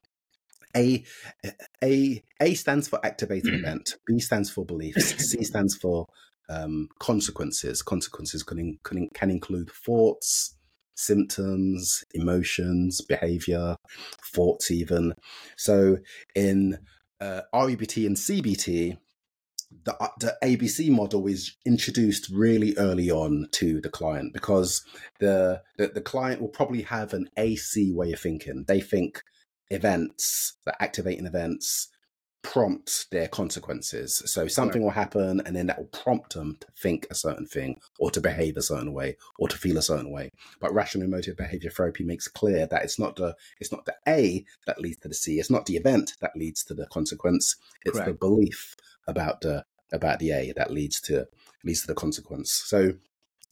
[0.75, 1.03] A,
[1.83, 3.95] A, A stands for activating event.
[4.05, 5.15] B stands for beliefs.
[5.31, 6.05] C stands for
[6.49, 7.81] um, consequences.
[7.81, 10.55] Consequences can, can, can include thoughts,
[10.95, 13.75] symptoms, emotions, behavior,
[14.33, 15.13] thoughts, even.
[15.55, 15.97] So
[16.35, 16.77] in
[17.19, 18.97] uh, REBT and CBT,
[19.83, 24.83] the, uh, the ABC model is introduced really early on to the client because
[25.19, 28.65] the, the the client will probably have an AC way of thinking.
[28.67, 29.23] They think
[29.69, 31.89] events, the activating events,
[32.43, 34.21] prompt their consequences.
[34.25, 34.85] So something right.
[34.85, 38.21] will happen and then that will prompt them to think a certain thing or to
[38.21, 40.31] behave a certain way or to feel a certain way.
[40.61, 44.45] But rational emotive behavior therapy makes clear that it's not the it's not the A
[44.65, 45.39] that leads to the C.
[45.39, 47.57] It's not the event that leads to the consequence.
[47.83, 48.07] It's Correct.
[48.07, 48.77] the belief
[49.07, 51.27] about the about the A that leads to
[51.63, 52.51] leads to the consequence.
[52.65, 52.93] So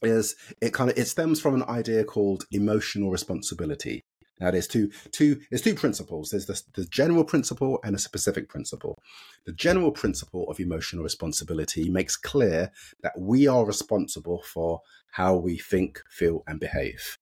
[0.02, 4.04] is it kind of it stems from an idea called emotional responsibility
[4.39, 6.30] now there's two two there's two principles.
[6.30, 8.98] There's the, the general principle and a specific principle.
[9.46, 15.58] The general principle of emotional responsibility makes clear that we are responsible for how we
[15.58, 17.18] think, feel, and behave.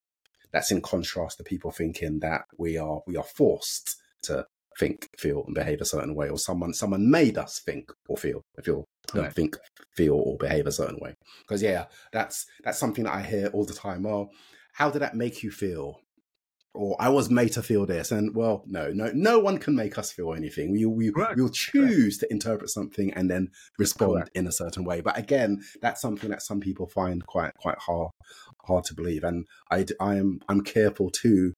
[0.51, 4.47] That's in contrast to people thinking that we are we are forced to
[4.79, 8.41] think, feel, and behave a certain way, or someone someone made us think or feel
[8.63, 9.33] feel um, right.
[9.33, 9.57] think,
[9.95, 11.15] feel, or behave a certain way.
[11.41, 14.03] Because yeah, that's that's something that I hear all the time.
[14.03, 14.31] Well,
[14.73, 15.99] how did that make you feel?
[16.75, 18.11] or I was made to feel this.
[18.11, 20.71] And well, no, no, no one can make us feel anything.
[20.71, 24.31] We we we'll choose to interpret something and then respond Correct.
[24.35, 25.01] in a certain way.
[25.01, 28.11] But again, that's something that some people find quite quite hard
[28.65, 29.23] hard to believe.
[29.23, 31.53] And I I am I'm careful to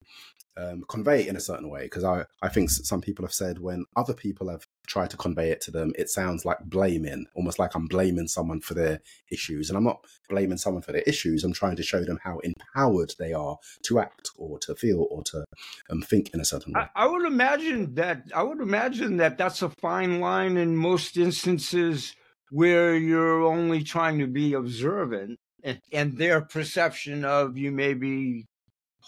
[0.57, 3.59] um, convey it in a certain way because I, I think some people have said
[3.59, 7.59] when other people have tried to convey it to them, it sounds like blaming, almost
[7.59, 9.69] like I'm blaming someone for their issues.
[9.69, 11.43] And I'm not blaming someone for their issues.
[11.43, 15.23] I'm trying to show them how empowered they are to act or to feel or
[15.23, 15.45] to
[15.89, 16.81] um, think in a certain way.
[16.95, 21.17] I, I would imagine that I would imagine that that's a fine line in most
[21.17, 22.15] instances
[22.51, 28.45] where you're only trying to be observant and, and their perception of you may be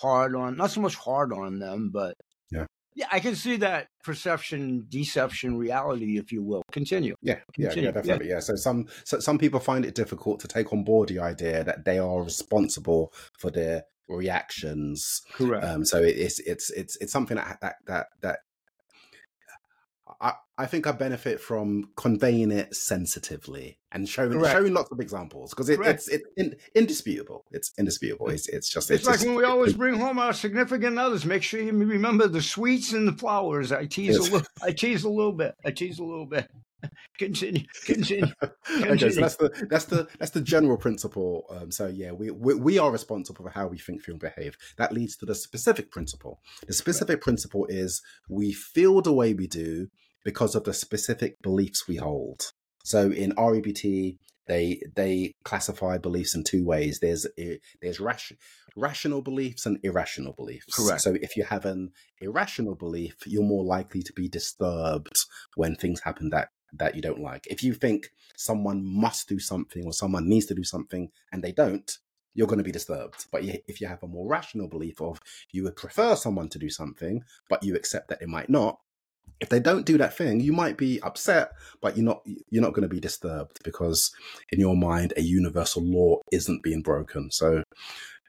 [0.01, 2.15] hard on, not so much hard on them, but
[2.51, 2.65] yeah,
[2.97, 6.63] yeah, I can see that perception, deception, reality, if you will.
[6.71, 7.13] Continue.
[7.21, 7.83] Yeah, Continue.
[7.83, 8.27] yeah, yeah, definitely.
[8.27, 8.33] Yeah.
[8.35, 8.39] yeah.
[8.39, 11.85] So some so some people find it difficult to take on board the idea that
[11.85, 15.21] they are responsible for their reactions.
[15.33, 15.63] Correct.
[15.63, 18.39] Um, so it's it's it's it's something that that that that
[20.19, 24.57] I, I think I benefit from conveying it sensitively and showing Correct.
[24.57, 27.45] showing lots of examples because it, it's it's in, indisputable.
[27.51, 28.29] It's indisputable.
[28.29, 31.25] It's it's just it's, it's like just, when we always bring home our significant others.
[31.25, 33.71] Make sure you remember the sweets and the flowers.
[33.71, 34.29] I tease yes.
[34.29, 34.47] a little.
[34.63, 35.55] I tease a little bit.
[35.63, 36.49] I tease a little bit.
[37.17, 38.27] continue, continue,
[38.67, 38.93] continue.
[38.93, 41.45] okay, so that's the that's the that's the general principle.
[41.49, 44.57] Um, so yeah, we, we, we are responsible for how we think, feel, and behave.
[44.77, 46.39] That leads to the specific principle.
[46.65, 47.21] The specific right.
[47.21, 49.89] principle is we feel the way we do
[50.27, 52.51] because of the specific beliefs we hold.
[52.83, 56.99] So in REBT, they they classify beliefs in two ways.
[56.99, 58.35] There's eh, there's ration,
[58.75, 60.75] rational beliefs and irrational beliefs.
[60.75, 60.99] Correct.
[60.99, 65.15] So if you have an irrational belief, you're more likely to be disturbed
[65.55, 67.47] when things happen that that you don't like.
[67.49, 71.53] If you think someone must do something or someone needs to do something and they
[71.53, 71.89] don't,
[72.33, 73.27] you're going to be disturbed.
[73.31, 75.21] But if you have a more rational belief of
[75.53, 78.79] you would prefer someone to do something, but you accept that it might not,
[79.39, 82.73] if they don't do that thing, you might be upset, but you're not you're not
[82.73, 84.11] going to be disturbed because
[84.51, 87.31] in your mind a universal law isn't being broken.
[87.31, 87.63] So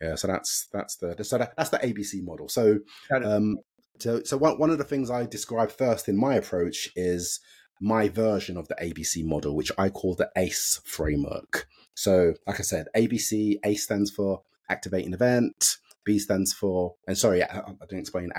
[0.01, 2.49] yeah, so that's that's the so that, that's the ABC model.
[2.49, 2.81] So
[3.25, 3.59] um,
[3.99, 7.41] so so one one of the things I describe first in my approach is
[7.81, 11.69] my version of the ABC model, which I call the ACE framework.
[11.95, 15.77] So, like I said, ABC, ACE stands for activating event,
[16.09, 18.31] B stands for, and sorry, I, I didn't explain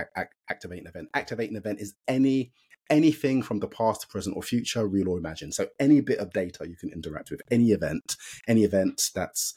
[0.49, 1.09] activate an event.
[1.13, 2.51] Activate an event is any
[2.89, 5.53] anything from the past, present, or future, real or imagined.
[5.53, 8.15] So any bit of data you can interact with, any event,
[8.47, 9.53] any event that's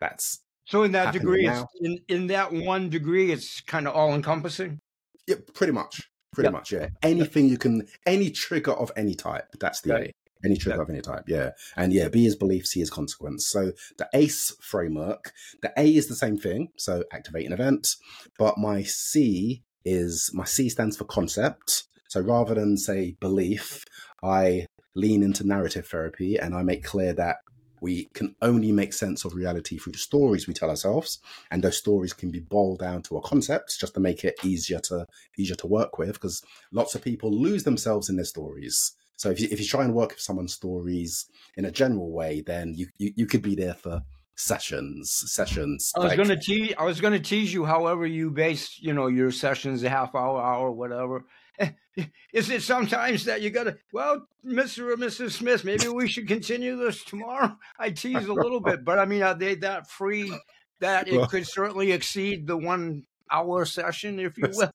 [0.00, 0.44] that's.
[0.64, 4.78] So in that degree, in in that one degree, it's kind of all encompassing.
[5.26, 6.08] Yeah, pretty much.
[6.32, 6.52] Pretty yep.
[6.52, 6.90] much, yeah.
[7.02, 9.48] Anything you can, any trigger of any type.
[9.58, 10.12] That's the A.
[10.44, 10.88] Any trigger yep.
[10.88, 11.50] of any type, yeah.
[11.76, 13.46] And yeah, B is belief, C is consequence.
[13.48, 17.96] So the ACE framework, the A is the same thing, so activate an event,
[18.38, 21.84] but my C is my C stands for concept.
[22.08, 23.84] So rather than say belief,
[24.22, 27.36] I lean into narrative therapy and I make clear that
[27.80, 31.18] we can only make sense of reality through the stories we tell ourselves
[31.50, 34.78] and those stories can be boiled down to a concept just to make it easier
[34.80, 35.06] to
[35.38, 39.38] easier to work with because lots of people lose themselves in their stories so if
[39.38, 42.86] you, if you try and work with someone's stories in a general way then you,
[42.98, 44.00] you, you could be there for
[44.34, 48.06] sessions sessions i was like, going to tease i was going to tease you however
[48.06, 51.24] you base you know your sessions a half hour hour whatever
[52.32, 54.90] is it sometimes that you got to, well, Mr.
[54.90, 55.32] or Mrs.
[55.32, 57.54] Smith, maybe we should continue this tomorrow?
[57.78, 60.34] I tease a little bit, but I mean, are they that free
[60.80, 64.70] that it could certainly exceed the one hour session, if you will,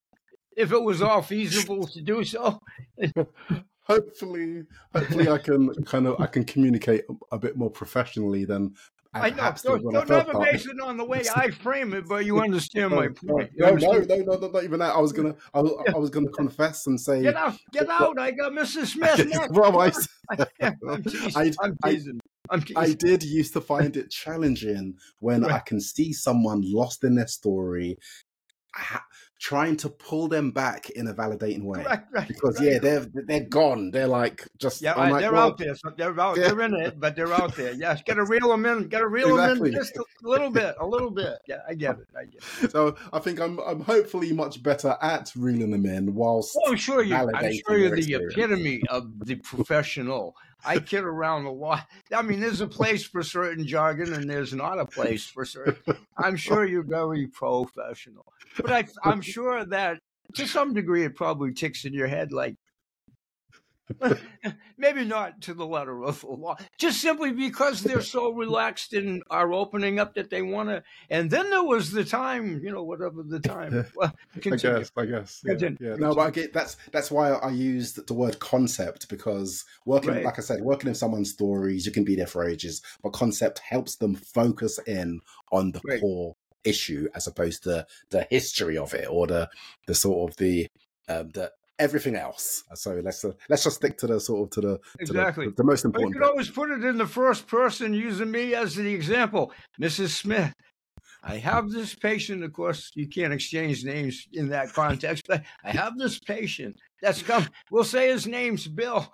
[0.55, 2.59] if it was all feasible to do so?
[3.85, 8.75] hopefully, hopefully I can kind of, I can communicate a bit more professionally than
[9.15, 9.53] I know.
[9.63, 13.07] Don't, don't never base it on the way I frame it, but you understand my
[13.27, 13.49] point.
[13.55, 14.93] No, no, no, no, not even that.
[14.93, 18.19] I was gonna, I was, I was gonna confess and say, get out, get out!
[18.19, 18.87] I got Mrs.
[18.87, 19.47] Smith.
[19.51, 19.91] well, I,
[20.89, 21.31] I'm teasing.
[21.35, 22.19] I, I'm teasing.
[22.49, 25.53] I'm I did used to find it challenging when right.
[25.53, 27.97] I can see someone lost in their story,
[29.39, 31.83] trying to pull them back in a validating way.
[31.83, 32.73] Right, right, because right.
[32.73, 33.91] yeah, they're they're gone.
[33.91, 35.75] They're like just yeah, like, they're well, out there.
[35.75, 36.37] So they're out.
[36.37, 36.49] Yeah.
[36.49, 37.73] They're in it, but they're out there.
[37.73, 38.87] Yes, got to reel them in.
[38.87, 39.71] Got to reel exactly.
[39.71, 41.37] them in just a little bit, a little bit.
[41.47, 42.07] Yeah, I get it.
[42.17, 42.71] I get it.
[42.75, 46.57] So I think I'm I'm hopefully much better at reeling them in whilst.
[46.65, 47.15] Oh, I'm sure you.
[47.15, 50.35] I'm sure you're the epitome of the professional.
[50.63, 51.87] I kid around a lot.
[52.13, 55.97] I mean, there's a place for certain jargon, and there's not a place for certain.
[56.17, 59.99] I'm sure you're very professional, but I, I'm sure that
[60.35, 62.55] to some degree it probably ticks in your head like
[64.77, 69.23] Maybe not to the letter of the law, just simply because they're so relaxed and
[69.29, 70.83] are opening up that they want to.
[71.09, 73.85] And then there was the time, you know, whatever the time.
[73.95, 74.75] Well, continue.
[74.75, 74.91] I guess.
[74.97, 75.41] I guess.
[75.45, 75.95] Yeah, yeah.
[75.95, 80.25] No, but I get that's that's why I used the word concept because working, right.
[80.25, 83.59] like I said, working in someone's stories, you can be there for ages, but concept
[83.59, 85.21] helps them focus in
[85.51, 86.01] on the right.
[86.01, 89.49] core issue as opposed to the history of it or the
[89.87, 90.67] the sort of the
[91.07, 92.63] um, the everything else.
[92.73, 95.55] So let's uh, let's just stick to the sort of to the exactly to the,
[95.57, 96.13] the, most important.
[96.13, 99.51] But you could always put it in the first person, using me as the example,
[99.79, 100.09] Mrs.
[100.09, 100.53] Smith.
[101.23, 102.43] I have this patient.
[102.43, 107.23] Of course, you can't exchange names in that context, but I have this patient that's
[107.23, 107.47] come.
[107.71, 109.11] We'll say his name's Bill.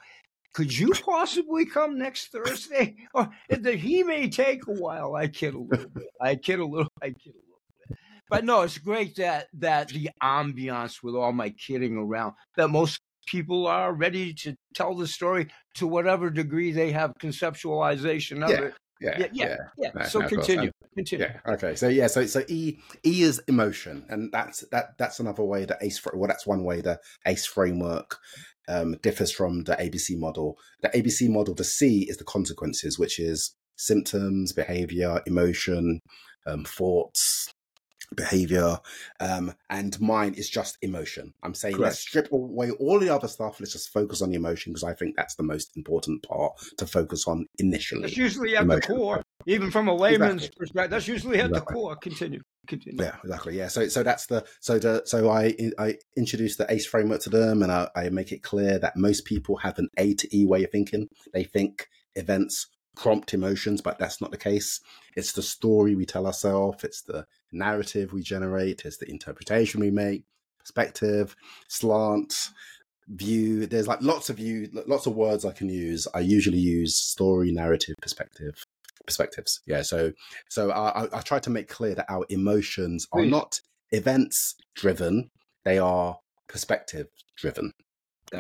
[0.53, 2.95] Could you possibly come next Thursday?
[3.13, 5.15] Or that he may take a while.
[5.15, 6.07] I kid a little bit.
[6.19, 6.91] I kid a little.
[7.01, 7.50] I kid a little
[8.31, 13.01] but no, it's great that that the ambiance with all my kidding around that most
[13.27, 18.61] people are ready to tell the story to whatever degree they have conceptualization of yeah.
[18.61, 18.73] it.
[19.01, 19.55] Yeah, yeah, yeah.
[19.77, 19.89] yeah.
[19.95, 21.25] No, so no, continue, continue.
[21.25, 21.53] Yeah.
[21.53, 21.75] Okay.
[21.75, 22.07] So yeah.
[22.07, 25.99] So so E E is emotion, and that's that that's another way that ACE.
[26.13, 28.17] Well, that's one way the ACE framework
[28.69, 30.57] um, differs from the ABC model.
[30.81, 35.99] The ABC model, the C is the consequences, which is symptoms, behavior, emotion,
[36.45, 37.51] um, thoughts,
[38.15, 38.77] behavior
[39.19, 41.91] um, and mine is just emotion i'm saying Correct.
[41.91, 44.93] let's strip away all the other stuff let's just focus on the emotion because i
[44.93, 48.81] think that's the most important part to focus on initially that's usually at emotion.
[48.81, 50.57] the core even from a layman's exactly.
[50.57, 51.73] perspective that's usually at exactly.
[51.73, 55.55] the core continue continue yeah exactly yeah so so that's the so the so i
[55.79, 59.25] i introduce the ace framework to them and I, I make it clear that most
[59.25, 63.97] people have an a to e way of thinking they think events prompt emotions, but
[63.99, 64.79] that's not the case.
[65.15, 69.91] It's the story we tell ourselves, it's the narrative we generate, it's the interpretation we
[69.91, 70.23] make,
[70.59, 71.35] perspective,
[71.67, 72.49] slant,
[73.07, 73.65] view.
[73.65, 76.07] There's like lots of you, lots of words I can use.
[76.13, 78.63] I usually use story, narrative, perspective,
[79.05, 79.61] perspectives.
[79.65, 79.81] Yeah.
[79.81, 80.13] So,
[80.49, 83.29] so I, I try to make clear that our emotions are hmm.
[83.29, 83.59] not
[83.91, 85.29] events driven;
[85.65, 87.73] they are perspective driven.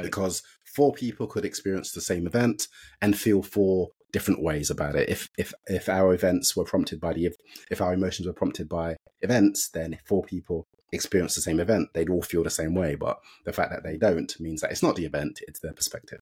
[0.01, 0.41] Because
[0.73, 2.69] four people could experience the same event
[3.01, 5.09] and feel four different ways about it.
[5.09, 7.31] If if if our events were prompted by the
[7.69, 11.89] if our emotions were prompted by events, then if four people experience the same event,
[11.93, 12.95] they'd all feel the same way.
[12.95, 16.21] But the fact that they don't means that it's not the event; it's their perspective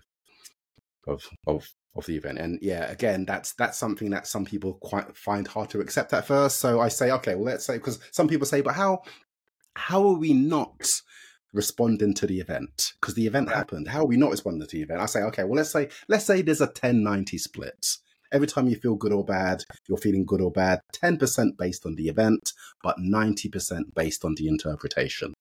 [1.08, 2.38] of of of the event.
[2.38, 6.28] And yeah, again, that's that's something that some people quite find hard to accept at
[6.28, 6.60] first.
[6.60, 9.02] So I say, okay, well, let's say because some people say, but how
[9.76, 11.02] how are we not
[11.54, 13.88] responding to the event because the event happened.
[13.88, 15.02] How are we not responding to the event?
[15.02, 17.98] I say, okay, well, let's say let's say there's a 10-90 split.
[18.32, 20.82] Every time you feel good or bad, you're feeling good or bad.
[20.94, 25.34] Ten percent based on the event, but ninety percent based on the interpretation.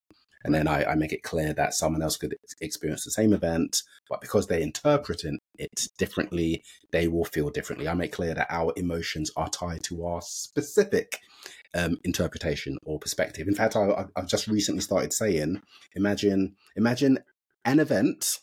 [0.45, 3.83] And then I, I, make it clear that someone else could experience the same event,
[4.09, 7.89] but because they're interpreting it differently, they will feel differently.
[7.89, 11.19] I make clear that our emotions are tied to our specific
[11.75, 13.49] um, interpretation or perspective.
[13.49, 15.63] In fact, I, have just recently started saying,
[15.95, 17.19] imagine, imagine
[17.65, 18.41] an event.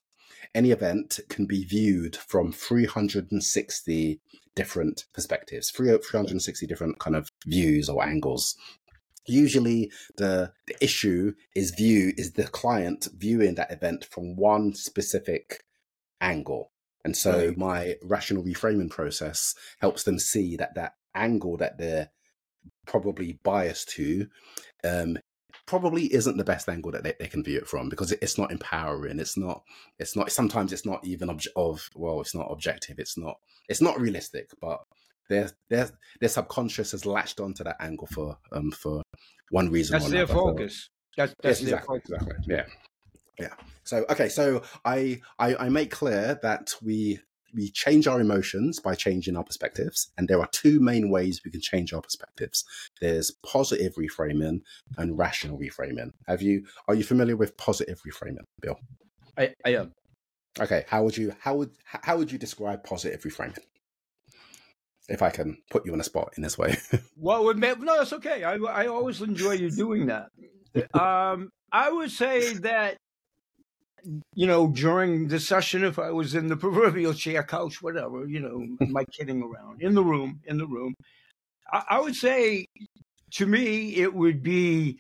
[0.54, 4.22] Any event can be viewed from 360
[4.56, 8.56] different perspectives, 360 different kind of views or angles.
[9.28, 15.64] Usually, the, the issue is view is the client viewing that event from one specific
[16.22, 16.72] angle.
[17.04, 17.58] And so right.
[17.58, 22.10] my rational reframing process helps them see that that angle that they're
[22.86, 24.28] probably biased to
[24.84, 25.18] um,
[25.66, 28.52] probably isn't the best angle that they, they can view it from because it's not
[28.52, 29.64] empowering it's not
[30.00, 33.82] it's not sometimes it's not even obje- of well it's not objective it's not it's
[33.82, 34.82] not realistic but
[35.30, 39.02] their their their subconscious has latched onto that angle for um for
[39.50, 42.28] one reason that's their focus that's, that's yes, exactly, focus.
[42.28, 42.66] exactly yeah
[43.40, 47.20] yeah so okay so I, I i make clear that we
[47.56, 51.52] we change our emotions by changing our perspectives, and there are two main ways we
[51.52, 52.66] can change our perspectives.
[53.02, 54.62] There's positive reframing
[54.98, 56.12] and rational reframing.
[56.28, 58.78] Have you are you familiar with positive reframing, Bill?
[59.38, 59.94] I, I am.
[60.60, 63.58] Okay, how would you how would how would you describe positive reframing?
[65.08, 66.78] If I can put you on a spot in this way.
[67.16, 68.44] what would make no, that's okay.
[68.44, 70.28] I I always enjoy you doing that.
[70.94, 72.98] Um, I would say that
[74.34, 78.40] you know during the session, if I was in the proverbial chair, couch, whatever, you
[78.40, 80.94] know, my kidding around in the room, in the room,
[81.72, 82.68] I, I would say
[83.32, 85.00] to me it would be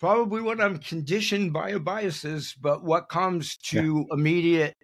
[0.00, 4.14] probably what I'm conditioned by a biases, but what comes to yeah.
[4.14, 4.74] immediate,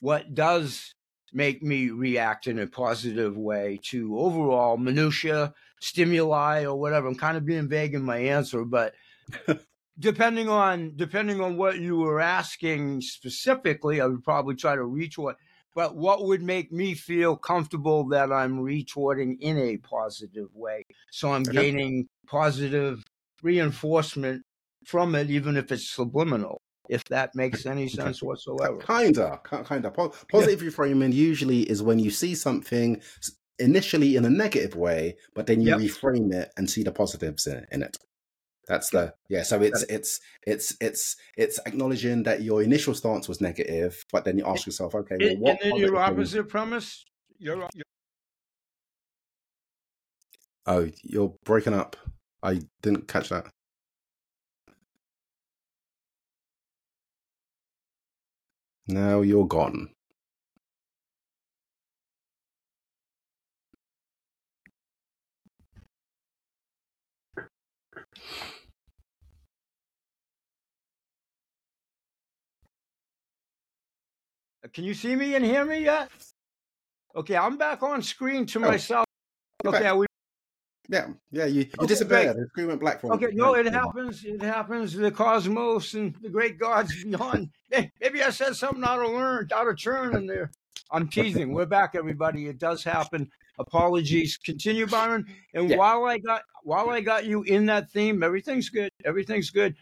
[0.00, 0.92] what does
[1.32, 7.06] make me react in a positive way to overall minutia, stimuli, or whatever.
[7.06, 8.94] I'm kind of being vague in my answer, but
[10.00, 15.36] depending on depending on what you were asking specifically, I would probably try to retort.
[15.74, 20.84] But what would make me feel comfortable that I'm retorting in a positive way?
[21.12, 23.04] So I'm gaining positive
[23.40, 24.42] reinforcement
[24.84, 26.60] from it, even if it's subliminal.
[26.88, 28.78] If that makes any sense whatsoever.
[28.78, 29.92] Kinda, kinda.
[29.92, 30.70] Positive yeah.
[30.70, 33.00] reframing usually is when you see something
[33.60, 35.78] initially in a negative way, but then you yep.
[35.78, 37.96] reframe it and see the positives in, in it.
[38.70, 39.42] That's the yeah.
[39.42, 44.38] So it's it's it's it's it's acknowledging that your initial stance was negative, but then
[44.38, 45.62] you ask yourself, okay, well, what?
[45.64, 47.04] And then your opposite premise,
[47.36, 47.84] your, your
[50.66, 51.96] oh, you're breaking up.
[52.44, 53.48] I didn't catch that.
[58.86, 59.90] Now you're gone.
[74.80, 76.08] Can you see me and hear me yet?
[77.14, 79.04] Okay, I'm back on screen to oh, myself.
[79.66, 80.06] Okay, we
[80.88, 82.38] yeah, yeah, you, you okay, disappeared.
[82.38, 84.24] The screen went black for Okay, no, it happens.
[84.24, 84.94] It happens.
[84.94, 87.50] The cosmos and the great gods beyond.
[87.70, 90.50] Maybe I said something out of learn, out of turn in there.
[90.90, 91.52] I'm teasing.
[91.52, 92.46] We're back, everybody.
[92.46, 93.30] It does happen.
[93.58, 94.38] Apologies.
[94.38, 95.26] Continue, Byron.
[95.52, 95.76] And yeah.
[95.76, 98.88] while I got while I got you in that theme, everything's good.
[99.04, 99.76] Everything's good.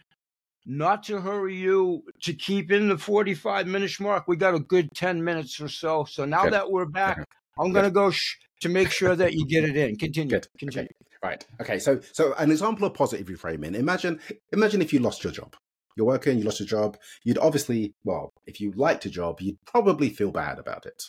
[0.71, 4.27] Not to hurry you to keep in the 45 minutes mark.
[4.27, 6.05] We got a good 10 minutes or so.
[6.05, 6.53] So now good.
[6.53, 7.27] that we're back,
[7.59, 9.97] I'm going to go sh- to make sure that you get it in.
[9.97, 10.29] Continue.
[10.29, 10.47] Good.
[10.59, 10.85] Continue.
[10.85, 11.17] Okay.
[11.23, 11.47] Right.
[11.59, 11.79] Okay.
[11.79, 13.73] So, so an example of positive reframing.
[13.73, 14.19] Imagine,
[14.53, 15.55] imagine if you lost your job.
[15.97, 16.97] You're working, you lost your job.
[17.23, 21.01] You'd obviously, well, if you liked a job, you'd probably feel bad about it.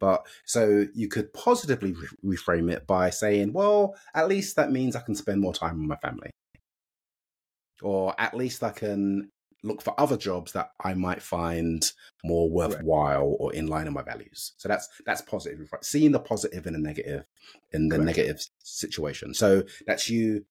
[0.00, 4.96] But so you could positively re- reframe it by saying, well, at least that means
[4.96, 6.30] I can spend more time with my family.
[7.84, 9.30] Or at least I can
[9.62, 11.90] look for other jobs that I might find
[12.22, 13.40] more worthwhile Correct.
[13.40, 14.52] or in line with my values.
[14.56, 15.70] So that's that's positive.
[15.82, 17.24] Seeing the positive in a negative
[17.72, 18.06] in the Correct.
[18.16, 19.34] negative situation.
[19.34, 20.44] So that's you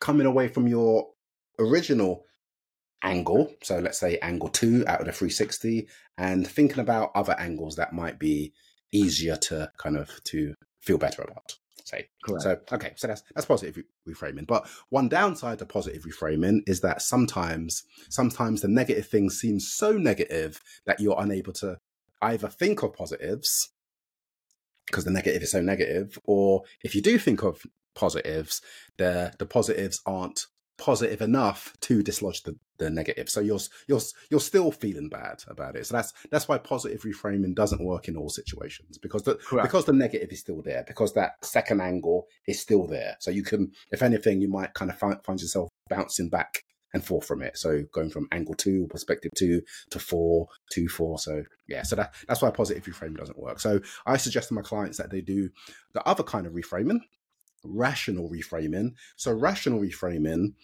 [0.00, 1.08] coming away from your
[1.58, 2.24] original
[3.02, 3.52] angle.
[3.62, 7.92] So let's say angle two out of the 360 and thinking about other angles that
[7.92, 8.52] might be
[8.92, 12.08] easier to kind of to feel better about say.
[12.24, 12.42] Correct.
[12.42, 14.46] So okay, so that's that's positive reframing.
[14.46, 19.92] But one downside to positive reframing is that sometimes sometimes the negative thing seems so
[19.92, 21.78] negative that you're unable to
[22.20, 23.70] either think of positives
[24.86, 27.62] because the negative is so negative, or if you do think of
[27.94, 28.60] positives,
[28.98, 30.46] the the positives aren't
[30.78, 33.28] positive enough to dislodge the, the negative.
[33.28, 34.00] So you're you're
[34.30, 35.86] you're still feeling bad about it.
[35.86, 39.68] So that's that's why positive reframing doesn't work in all situations because the Correct.
[39.68, 43.16] because the negative is still there because that second angle is still there.
[43.20, 46.62] So you can, if anything, you might kind of find, find yourself bouncing back
[46.94, 47.56] and forth from it.
[47.56, 51.18] So going from angle two, perspective two to four, two, four.
[51.18, 53.60] So yeah, so that, that's why positive reframing doesn't work.
[53.60, 55.48] So I suggest to my clients that they do
[55.94, 57.00] the other kind of reframing,
[57.64, 58.94] rational reframing.
[59.16, 60.54] So rational reframing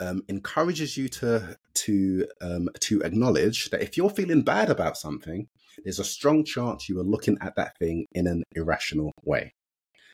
[0.00, 5.48] um, encourages you to to um, to acknowledge that if you're feeling bad about something,
[5.84, 9.54] there's a strong chance you are looking at that thing in an irrational way.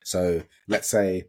[0.05, 1.24] So let's say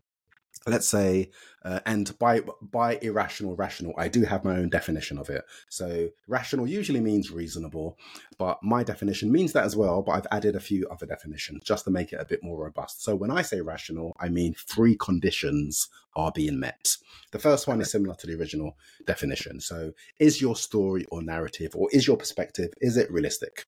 [0.68, 1.30] let's say
[1.64, 5.44] uh, and by by irrational rational i do have my own definition of it.
[5.70, 7.98] So rational usually means reasonable
[8.38, 11.86] but my definition means that as well but i've added a few other definitions just
[11.86, 13.04] to make it a bit more robust.
[13.04, 16.98] So when i say rational i mean three conditions are being met.
[17.32, 19.60] The first one is similar to the original definition.
[19.60, 23.66] So is your story or narrative or is your perspective is it realistic?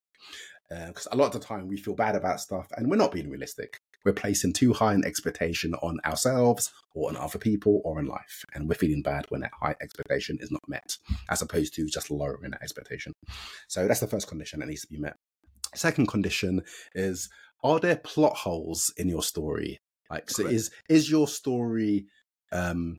[0.69, 3.11] Because uh, a lot of the time we feel bad about stuff and we're not
[3.11, 7.99] being realistic we're placing too high an expectation on ourselves or on other people or
[7.99, 8.45] in life.
[8.53, 10.97] And we're feeling bad when that high expectation is not met,
[11.29, 13.13] as opposed to just lowering that expectation.
[13.67, 15.17] So that's the first condition that needs to be met.
[15.75, 17.29] Second condition is
[17.63, 19.79] are there plot holes in your story?
[20.09, 22.07] Like, so is is your story
[22.51, 22.97] um,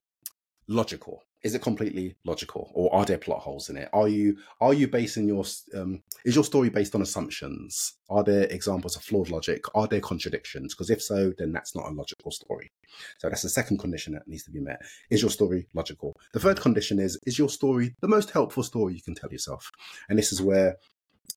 [0.68, 1.24] logical?
[1.42, 3.88] Is it completely logical, or are there plot holes in it?
[3.92, 7.94] Are you are you basing your um, is your story based on assumptions?
[8.08, 9.64] Are there examples of flawed logic?
[9.74, 10.74] Are there contradictions?
[10.74, 12.70] Because if so, then that's not a logical story.
[13.18, 14.80] So that's the second condition that needs to be met.
[15.10, 16.16] Is your story logical?
[16.32, 19.70] The third condition is is your story the most helpful story you can tell yourself?
[20.08, 20.76] And this is where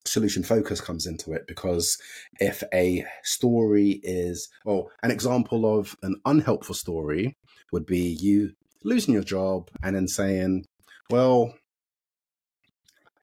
[0.06, 1.98] solution focus comes into it because
[2.40, 7.36] if a story is well an example of an unhelpful story
[7.72, 8.54] would be you
[8.86, 10.66] losing your job and then saying
[11.10, 11.54] well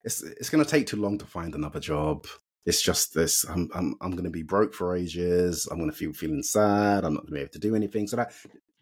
[0.05, 2.27] it's it's going to take too long to find another job
[2.67, 5.97] it's just this i'm i'm, I'm going to be broke for ages i'm going to
[5.97, 8.33] feel feeling sad i'm not going to be able to do anything so that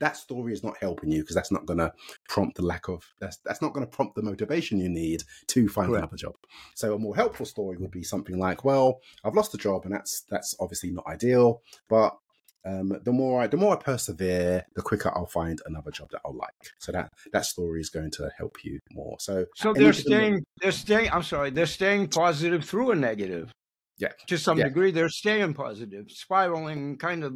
[0.00, 1.92] that story is not helping you because that's not going to
[2.28, 5.68] prompt the lack of that's that's not going to prompt the motivation you need to
[5.68, 6.02] find Correct.
[6.02, 6.34] another job.
[6.74, 9.94] So a more helpful story would be something like, well, I've lost a job and
[9.94, 12.16] that's that's obviously not ideal, but
[12.64, 16.20] um, the more I the more I persevere, the quicker I'll find another job that
[16.24, 16.54] I'll like.
[16.78, 19.16] So that that story is going to help you more.
[19.18, 21.10] So so they're staying they're staying.
[21.10, 23.52] I'm sorry, they're staying positive through a negative.
[23.98, 24.64] Yeah, to some yeah.
[24.64, 27.34] degree, they're staying positive, spiraling kind of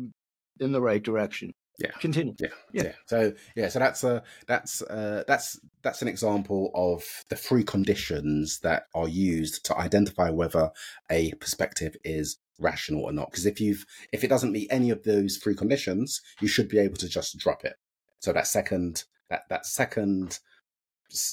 [0.60, 4.82] in the right direction yeah continue yeah, yeah yeah so yeah so that's a that's
[4.82, 10.70] uh that's that's an example of the three conditions that are used to identify whether
[11.10, 15.02] a perspective is rational or not because if you've if it doesn't meet any of
[15.04, 17.74] those three conditions you should be able to just drop it
[18.20, 20.38] so that second that that second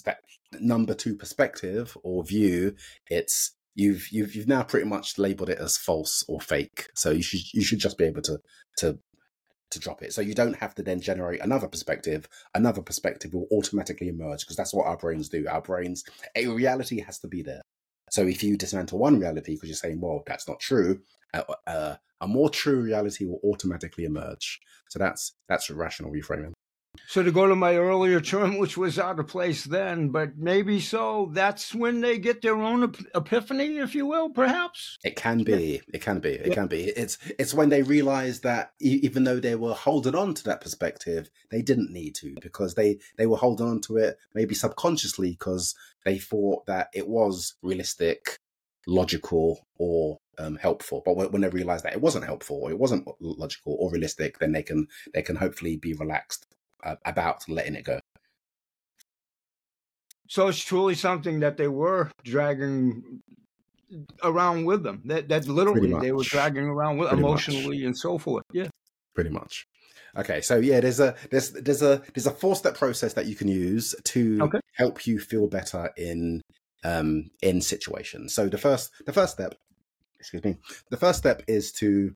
[0.06, 0.18] that
[0.60, 2.76] number two perspective or view
[3.08, 7.22] it's you've you've you've now pretty much labeled it as false or fake so you
[7.22, 8.40] should you should just be able to
[8.78, 8.98] to
[9.72, 10.14] to drop it.
[10.14, 12.28] So you don't have to then generate another perspective.
[12.54, 15.48] Another perspective will automatically emerge because that's what our brains do.
[15.50, 16.04] Our brains,
[16.36, 17.62] a reality has to be there.
[18.12, 20.99] So if you dismantle one reality because you're saying, well, that's not true,
[21.34, 24.59] uh, uh, a more true reality will automatically emerge.
[24.89, 26.51] So that's that's rational reframing.
[27.12, 30.80] So to go to my earlier term, which was out of place then, but maybe
[30.80, 34.98] so, that's when they get their own epiphany, if you will, perhaps.
[35.04, 35.82] It can be.
[35.94, 36.30] It can be.
[36.30, 36.54] It yeah.
[36.54, 36.84] can be.
[36.84, 41.30] It's it's when they realize that even though they were holding on to that perspective,
[41.50, 45.76] they didn't need to because they they were holding on to it maybe subconsciously because
[46.06, 48.38] they thought that it was realistic,
[48.88, 51.02] logical, or um, helpful.
[51.06, 54.54] But when they realize that it wasn't helpful, or it wasn't logical or realistic, then
[54.54, 56.48] they can they can hopefully be relaxed
[56.84, 58.00] about letting it go.
[60.28, 63.22] So it's truly something that they were dragging
[64.24, 65.02] around with them.
[65.06, 67.86] That literally they were dragging around with Pretty emotionally much.
[67.86, 68.44] and so forth.
[68.54, 68.70] Yeah.
[69.14, 69.68] Pretty much.
[70.16, 73.36] Okay, so yeah, there's a there's there's a there's a four step process that you
[73.36, 74.60] can use to okay.
[74.74, 76.42] help you feel better in
[76.84, 78.34] um in situations.
[78.34, 79.56] So the first the first step,
[80.20, 80.58] excuse me,
[80.90, 82.14] the first step is to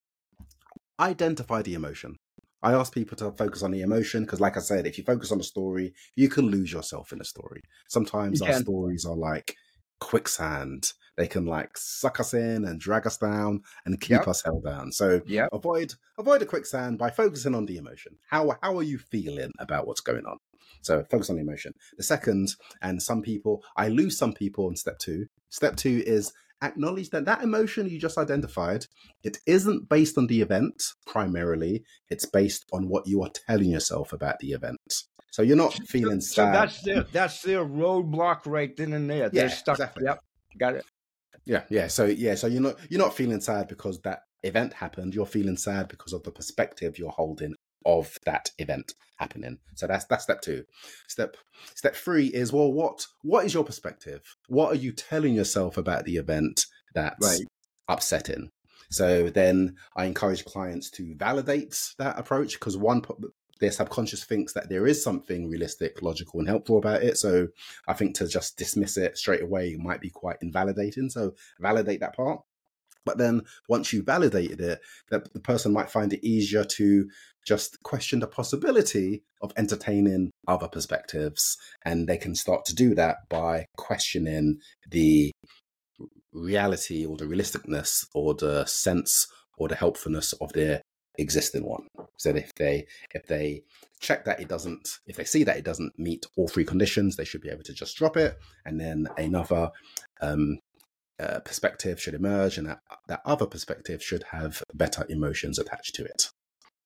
[1.00, 2.18] identify the emotion.
[2.66, 5.32] I ask people to focus on the emotion because, like I said, if you focus
[5.32, 7.62] on the story, you can lose yourself in the story.
[7.88, 9.56] Sometimes our stories are like
[10.00, 10.92] quicksand.
[11.16, 14.28] They can like suck us in and drag us down and keep yep.
[14.28, 14.92] us held down.
[14.92, 15.50] So yep.
[15.54, 18.18] avoid avoid the quicksand by focusing on the emotion.
[18.32, 20.38] How how are you feeling about what's going on?
[20.82, 21.74] So focus on the emotion.
[21.98, 25.28] The second, and some people, I lose some people in step two.
[25.50, 26.34] Step two is
[26.66, 28.86] acknowledge that that emotion you just identified
[29.24, 34.14] it isn't based on the event primarily it's based on what you are telling yourself
[34.14, 35.04] about the event.
[35.32, 39.10] So you're not feeling so, sad so that's their that's their roadblock right then and
[39.10, 39.30] there.
[39.30, 40.06] They're yeah, stuck exactly.
[40.06, 40.20] yep
[40.58, 40.86] got it.
[41.46, 45.16] Yeah yeah so yeah so you're not you're not feeling sad because that event happened
[45.16, 47.55] you're feeling sad because of the perspective you're holding
[47.86, 49.60] of that event happening.
[49.76, 50.66] So that's that's step two.
[51.08, 51.38] Step
[51.74, 54.22] step three is well, what what is your perspective?
[54.48, 57.42] What are you telling yourself about the event that's right.
[57.88, 58.50] upsetting?
[58.92, 63.02] So then I encourage clients to validate that approach because one
[63.60, 67.18] their subconscious thinks that there is something realistic, logical, and helpful about it.
[67.18, 67.48] So
[67.88, 71.10] I think to just dismiss it straight away might be quite invalidating.
[71.10, 72.42] So validate that part.
[73.06, 77.08] But then once you validated it, that the person might find it easier to
[77.46, 81.58] just question the possibility of entertaining other perspectives.
[81.84, 85.32] And they can start to do that by questioning the
[86.34, 89.28] reality or the realisticness or the sense
[89.58, 90.82] or the helpfulness of their
[91.18, 91.88] existing one.
[92.18, 93.64] So if they if they
[94.02, 97.24] check that it doesn't if they see that it doesn't meet all three conditions, they
[97.26, 98.38] should be able to just drop it.
[98.66, 99.72] And then another
[100.22, 100.60] um,
[101.20, 106.04] uh, perspective should emerge, and that, that other perspective should have better emotions attached to
[106.04, 106.30] it.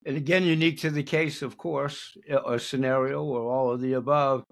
[0.06, 4.44] And again, unique to the case, of course, a scenario or all of the above,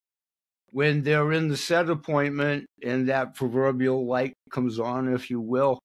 [0.70, 5.78] when they're in the set appointment and that proverbial light comes on, if you will,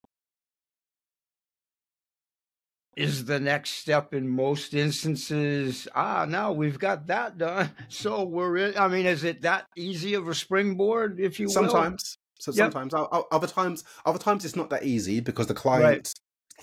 [2.96, 8.58] is the next step in most instances ah now we've got that done so we're
[8.58, 11.54] in, i mean is it that easy of a springboard if you will?
[11.54, 12.18] Sometimes.
[12.40, 12.74] So Yep.
[12.74, 12.94] sometimes.
[13.32, 16.14] Other times other times it's not that easy because the client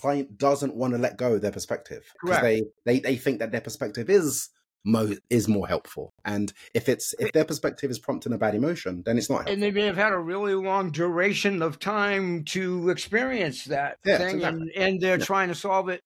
[0.00, 3.52] client doesn't want to let go of their perspective because they, they they think that
[3.52, 4.48] their perspective is
[4.82, 9.02] mo is more helpful and if it's if their perspective is prompting a bad emotion
[9.04, 9.52] then it's not helpful.
[9.52, 14.18] and they may have had a really long duration of time to experience that Yes,
[14.22, 14.72] thing exactly.
[14.74, 15.24] and, and they're Yeah.
[15.26, 16.00] trying to solve it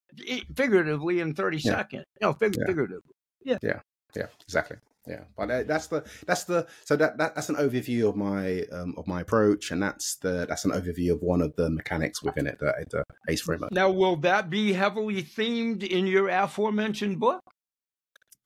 [0.56, 1.70] figuratively in 30 Yeah.
[1.76, 2.66] seconds no fig- Yeah.
[2.66, 3.12] figuratively
[3.44, 3.58] yeah
[4.46, 8.16] exactly yeah but uh, that's the that's the so that, that that's an overview of
[8.16, 11.68] my um, of my approach and that's the that's an overview of one of the
[11.70, 16.28] mechanics within it the, the ace framework now will that be heavily themed in your
[16.28, 17.40] aforementioned book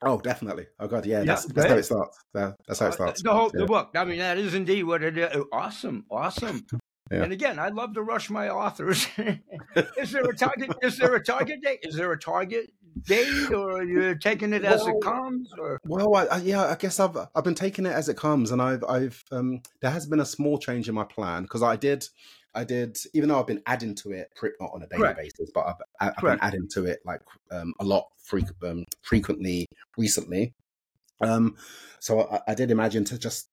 [0.02, 2.90] oh definitely oh god yeah, Yeah, that's, that's how it starts That- that's how it
[2.90, 3.60] Uh, starts The whole Yeah.
[3.60, 3.90] the book.
[3.94, 5.42] I mean, that is indeed what it is.
[5.52, 6.66] Awesome, awesome.
[7.10, 7.22] Yeah.
[7.24, 9.06] And again, I love to rush my authors.
[9.96, 10.70] is there a target?
[10.82, 11.80] Is there a target date?
[11.82, 12.70] Is there a target
[13.06, 15.50] date, or you're taking it as it comes?
[15.58, 18.50] Or Well, I, I, yeah, I guess I've I've been taking it as it comes,
[18.50, 21.76] and I've I've um there has been a small change in my plan because I
[21.76, 22.06] did
[22.54, 24.30] I did even though I've been adding to it
[24.60, 25.18] not on a daily Correct.
[25.18, 25.66] basis, but
[26.00, 27.20] I've, I've been adding to it like
[27.50, 29.66] um a lot freq- um, frequently
[29.96, 30.54] recently.
[31.20, 31.56] Um,
[32.00, 33.48] so I, I did imagine to just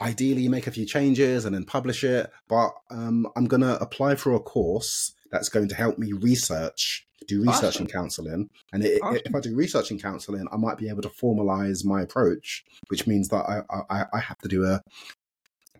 [0.00, 4.34] ideally make a few changes and then publish it, but um I'm gonna apply for
[4.34, 7.82] a course that's going to help me research do research Awesome.
[7.82, 8.50] and counseling.
[8.72, 9.20] And i i Awesome.
[9.26, 13.06] if i do research and counseling i might be able to formalize my approach which
[13.06, 14.80] means that i i, I have to do a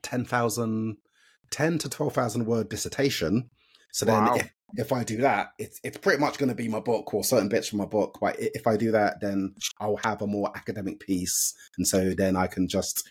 [0.03, 0.97] 10,000
[1.51, 3.51] 10 to 12,000 word dissertation.
[3.93, 6.81] So then if, if i do that it's it's pretty much going to be my
[6.81, 8.19] book or certain bits from my book.
[8.21, 11.55] But if i do that then i'll have a more academic piece.
[11.79, 13.09] And so then i can just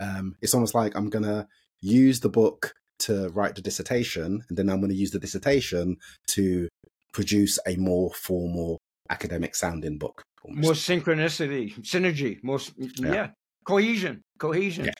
[0.00, 1.46] um it's almost like i'm going to
[1.80, 4.42] use the book to write the dissertation.
[4.48, 5.96] And then i'm going to use the dissertation
[6.28, 6.68] to
[7.16, 10.22] produce a more formal academic sounding book.
[10.44, 10.62] almost.
[10.64, 13.28] more synchronicity, synergy, more s- yeah,
[13.64, 14.84] cohesion, cohesion.
[14.84, 14.92] Yeah.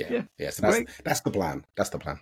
[0.00, 0.22] yeah, yeah.
[0.38, 0.88] yeah, So that's Great.
[1.04, 1.56] that's the plan.
[1.76, 2.18] That's the plan.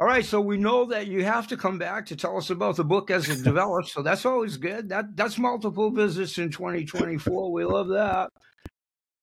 [0.00, 2.76] All right, so we know that you have to come back to tell us about
[2.76, 3.92] the book as it develops.
[3.92, 4.88] So that's always good.
[4.88, 7.52] That that's multiple visits in 2024.
[7.52, 8.30] We love that.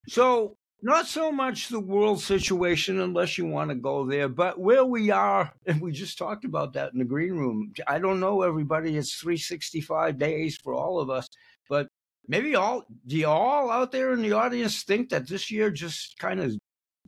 [0.08, 4.84] So not so much the world situation, unless you want to go there, but where
[4.84, 7.72] we are, and we just talked about that in the green room.
[7.86, 8.96] I don't know, everybody.
[8.96, 11.26] It's 365 days for all of us,
[11.68, 11.88] but
[12.28, 16.18] maybe all do you all out there in the audience think that this year just
[16.18, 16.56] kind of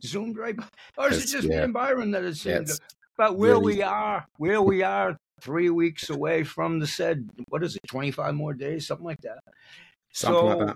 [0.03, 0.65] zoomed right by,
[0.97, 2.45] or is it It's- just me and Byron that it?
[2.45, 2.79] It's
[3.17, 7.63] But where really- we are, where we are, three weeks away from the said, what
[7.63, 9.39] is it, 25 more days, something like that.
[10.11, 10.75] something so, like that.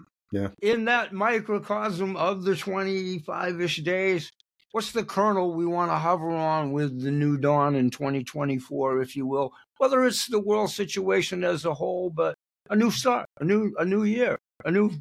[0.61, 4.31] In that microcosm of the 25 ish days,
[4.71, 9.15] what's the kernel we want to hover on with the new dawn in 2024, if
[9.15, 9.51] you will?
[9.77, 12.35] Whether it's the world situation as a whole, but
[12.69, 14.91] a new start, a new, a new year, a new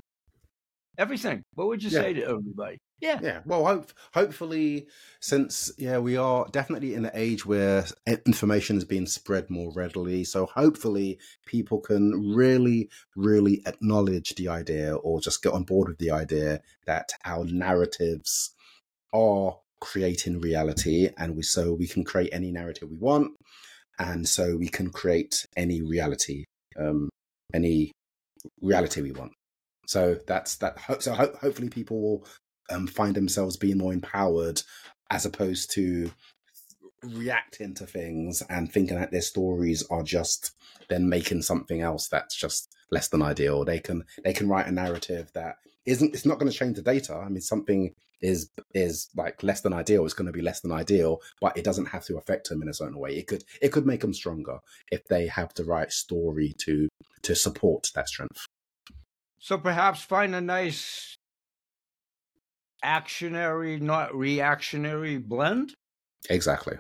[0.99, 1.43] everything.
[1.55, 2.01] What would you Yeah.
[2.01, 2.79] say to everybody?
[3.01, 3.19] Yeah.
[3.21, 3.41] Yeah.
[3.45, 4.87] Well, hope, hopefully,
[5.21, 10.23] since yeah, we are definitely in an age where information is being spread more readily.
[10.23, 15.99] So hopefully, people can really, really acknowledge the idea, or just get on board with
[15.99, 18.55] the idea that our narratives
[19.13, 23.33] are creating reality, and we so we can create any narrative we want,
[23.99, 26.45] and so we can create any reality,
[26.79, 27.09] um,
[27.53, 27.91] any
[28.61, 29.33] reality we want.
[29.87, 30.79] So that's that.
[31.03, 32.27] So ho- hopefully, people will
[32.71, 34.63] um, find themselves being more empowered
[35.11, 36.11] as opposed to
[37.03, 40.53] reacting to things and thinking that their stories are just
[40.89, 43.65] then making something else that's just less than ideal.
[43.65, 46.83] They can they can write a narrative that isn't it's not going to change the
[46.83, 47.15] data.
[47.15, 50.71] I mean something is is like less than ideal it's going to be less than
[50.71, 53.17] ideal but it doesn't have to affect them in a certain way.
[53.17, 54.59] It could it could make them stronger
[54.93, 56.89] if they have the right story to
[57.23, 58.47] to support that strength
[59.43, 61.17] So perhaps find a nice
[62.85, 65.75] actionary, not reactionary blend.
[66.31, 66.77] exactly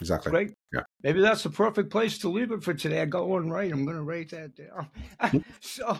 [0.00, 0.54] exactly Great.
[0.72, 0.80] Yeah.
[1.04, 3.00] Maybe that's the perfect place to leave it for today.
[3.00, 3.70] I got one right.
[3.70, 4.88] I'm going to write that down.
[5.20, 5.38] Mm-hmm.
[5.60, 5.98] so,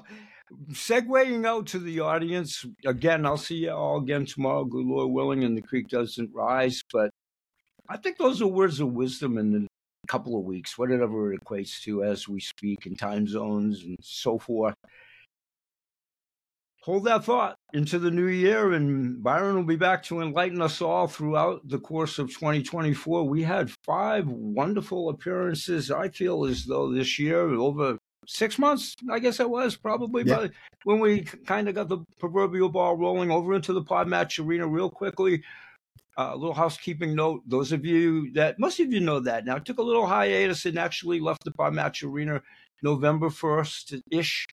[0.73, 5.45] segueing out to the audience, again, I'll see you all again tomorrow, good Lord willing,
[5.45, 6.83] and the creek doesn't rise.
[6.93, 7.11] But
[7.89, 9.69] I think those are words of wisdom in
[10.03, 13.97] a couple of weeks, whatever it equates to as we speak in time zones and
[14.03, 14.75] so forth.
[16.83, 20.81] Hold that thought into the new year, and Byron will be back to enlighten us
[20.81, 23.29] all throughout the course of 2024.
[23.29, 29.19] We had five wonderful appearances, I feel as though this year, over six months, I
[29.19, 30.37] guess it was probably, Yeah.
[30.37, 30.51] by
[30.85, 34.89] when we kind of got the proverbial ball rolling over into the PodMatch arena real
[34.89, 35.43] quickly.
[36.17, 39.59] Uh, a little housekeeping note: those of you that most of you know that now
[39.59, 42.41] took a little hiatus and actually left the PodMatch arena
[42.83, 44.47] November 1st ish.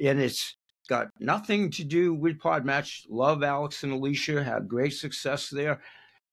[0.00, 0.56] And it's
[0.88, 3.06] got nothing to do with Podmatch.
[3.08, 5.80] Love Alex and Alicia, had great success there.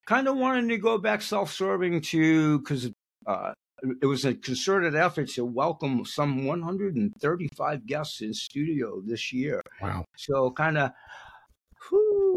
[0.06, 2.90] Kind of wanted to go back self serving to, because
[3.26, 3.52] uh,
[4.00, 9.62] it was a concerted effort to welcome some 135 guests in studio this year.
[9.80, 10.04] Wow.
[10.16, 10.92] So kind of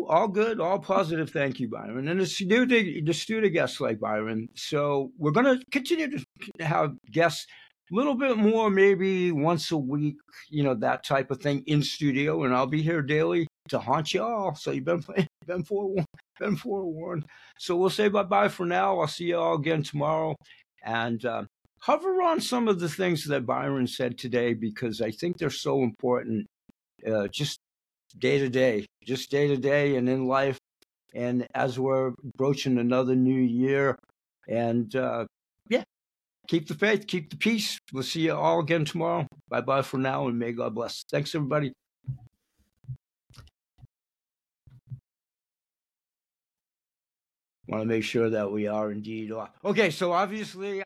[0.08, 1.30] all good, all positive.
[1.30, 2.08] Thank you, Byron.
[2.08, 4.50] And it's new to the studio guests like Byron.
[4.56, 7.48] So we're going to continue to have guests
[7.92, 10.16] a little bit more, maybe once a week,
[10.50, 12.44] you know, that type of thing in studio.
[12.44, 14.56] And I'll be here daily to haunt you all.
[14.56, 16.08] So you've been, playing, been forewarned.
[16.40, 17.26] Been forewarned.
[17.60, 19.00] So we'll say bye bye for now.
[19.00, 20.36] I'll see you all again tomorrow.
[20.84, 21.44] And uh,
[21.80, 25.84] hover on some of the things that Byron said today because I think they're so
[25.84, 26.48] important.
[27.08, 27.60] Uh, just
[28.18, 30.58] day to day, just day to day and in life.
[31.14, 33.98] And as we're broaching another new year,
[34.48, 35.26] and uh,
[36.48, 37.80] keep the faith, keep the peace.
[37.94, 39.28] We'll see you all again tomorrow.
[39.50, 41.04] Bye bye for now, and may God bless.
[41.10, 41.74] Thanks, everybody.
[47.68, 49.50] Want to make sure that we are indeed off.
[49.64, 50.84] Okay, so obviously.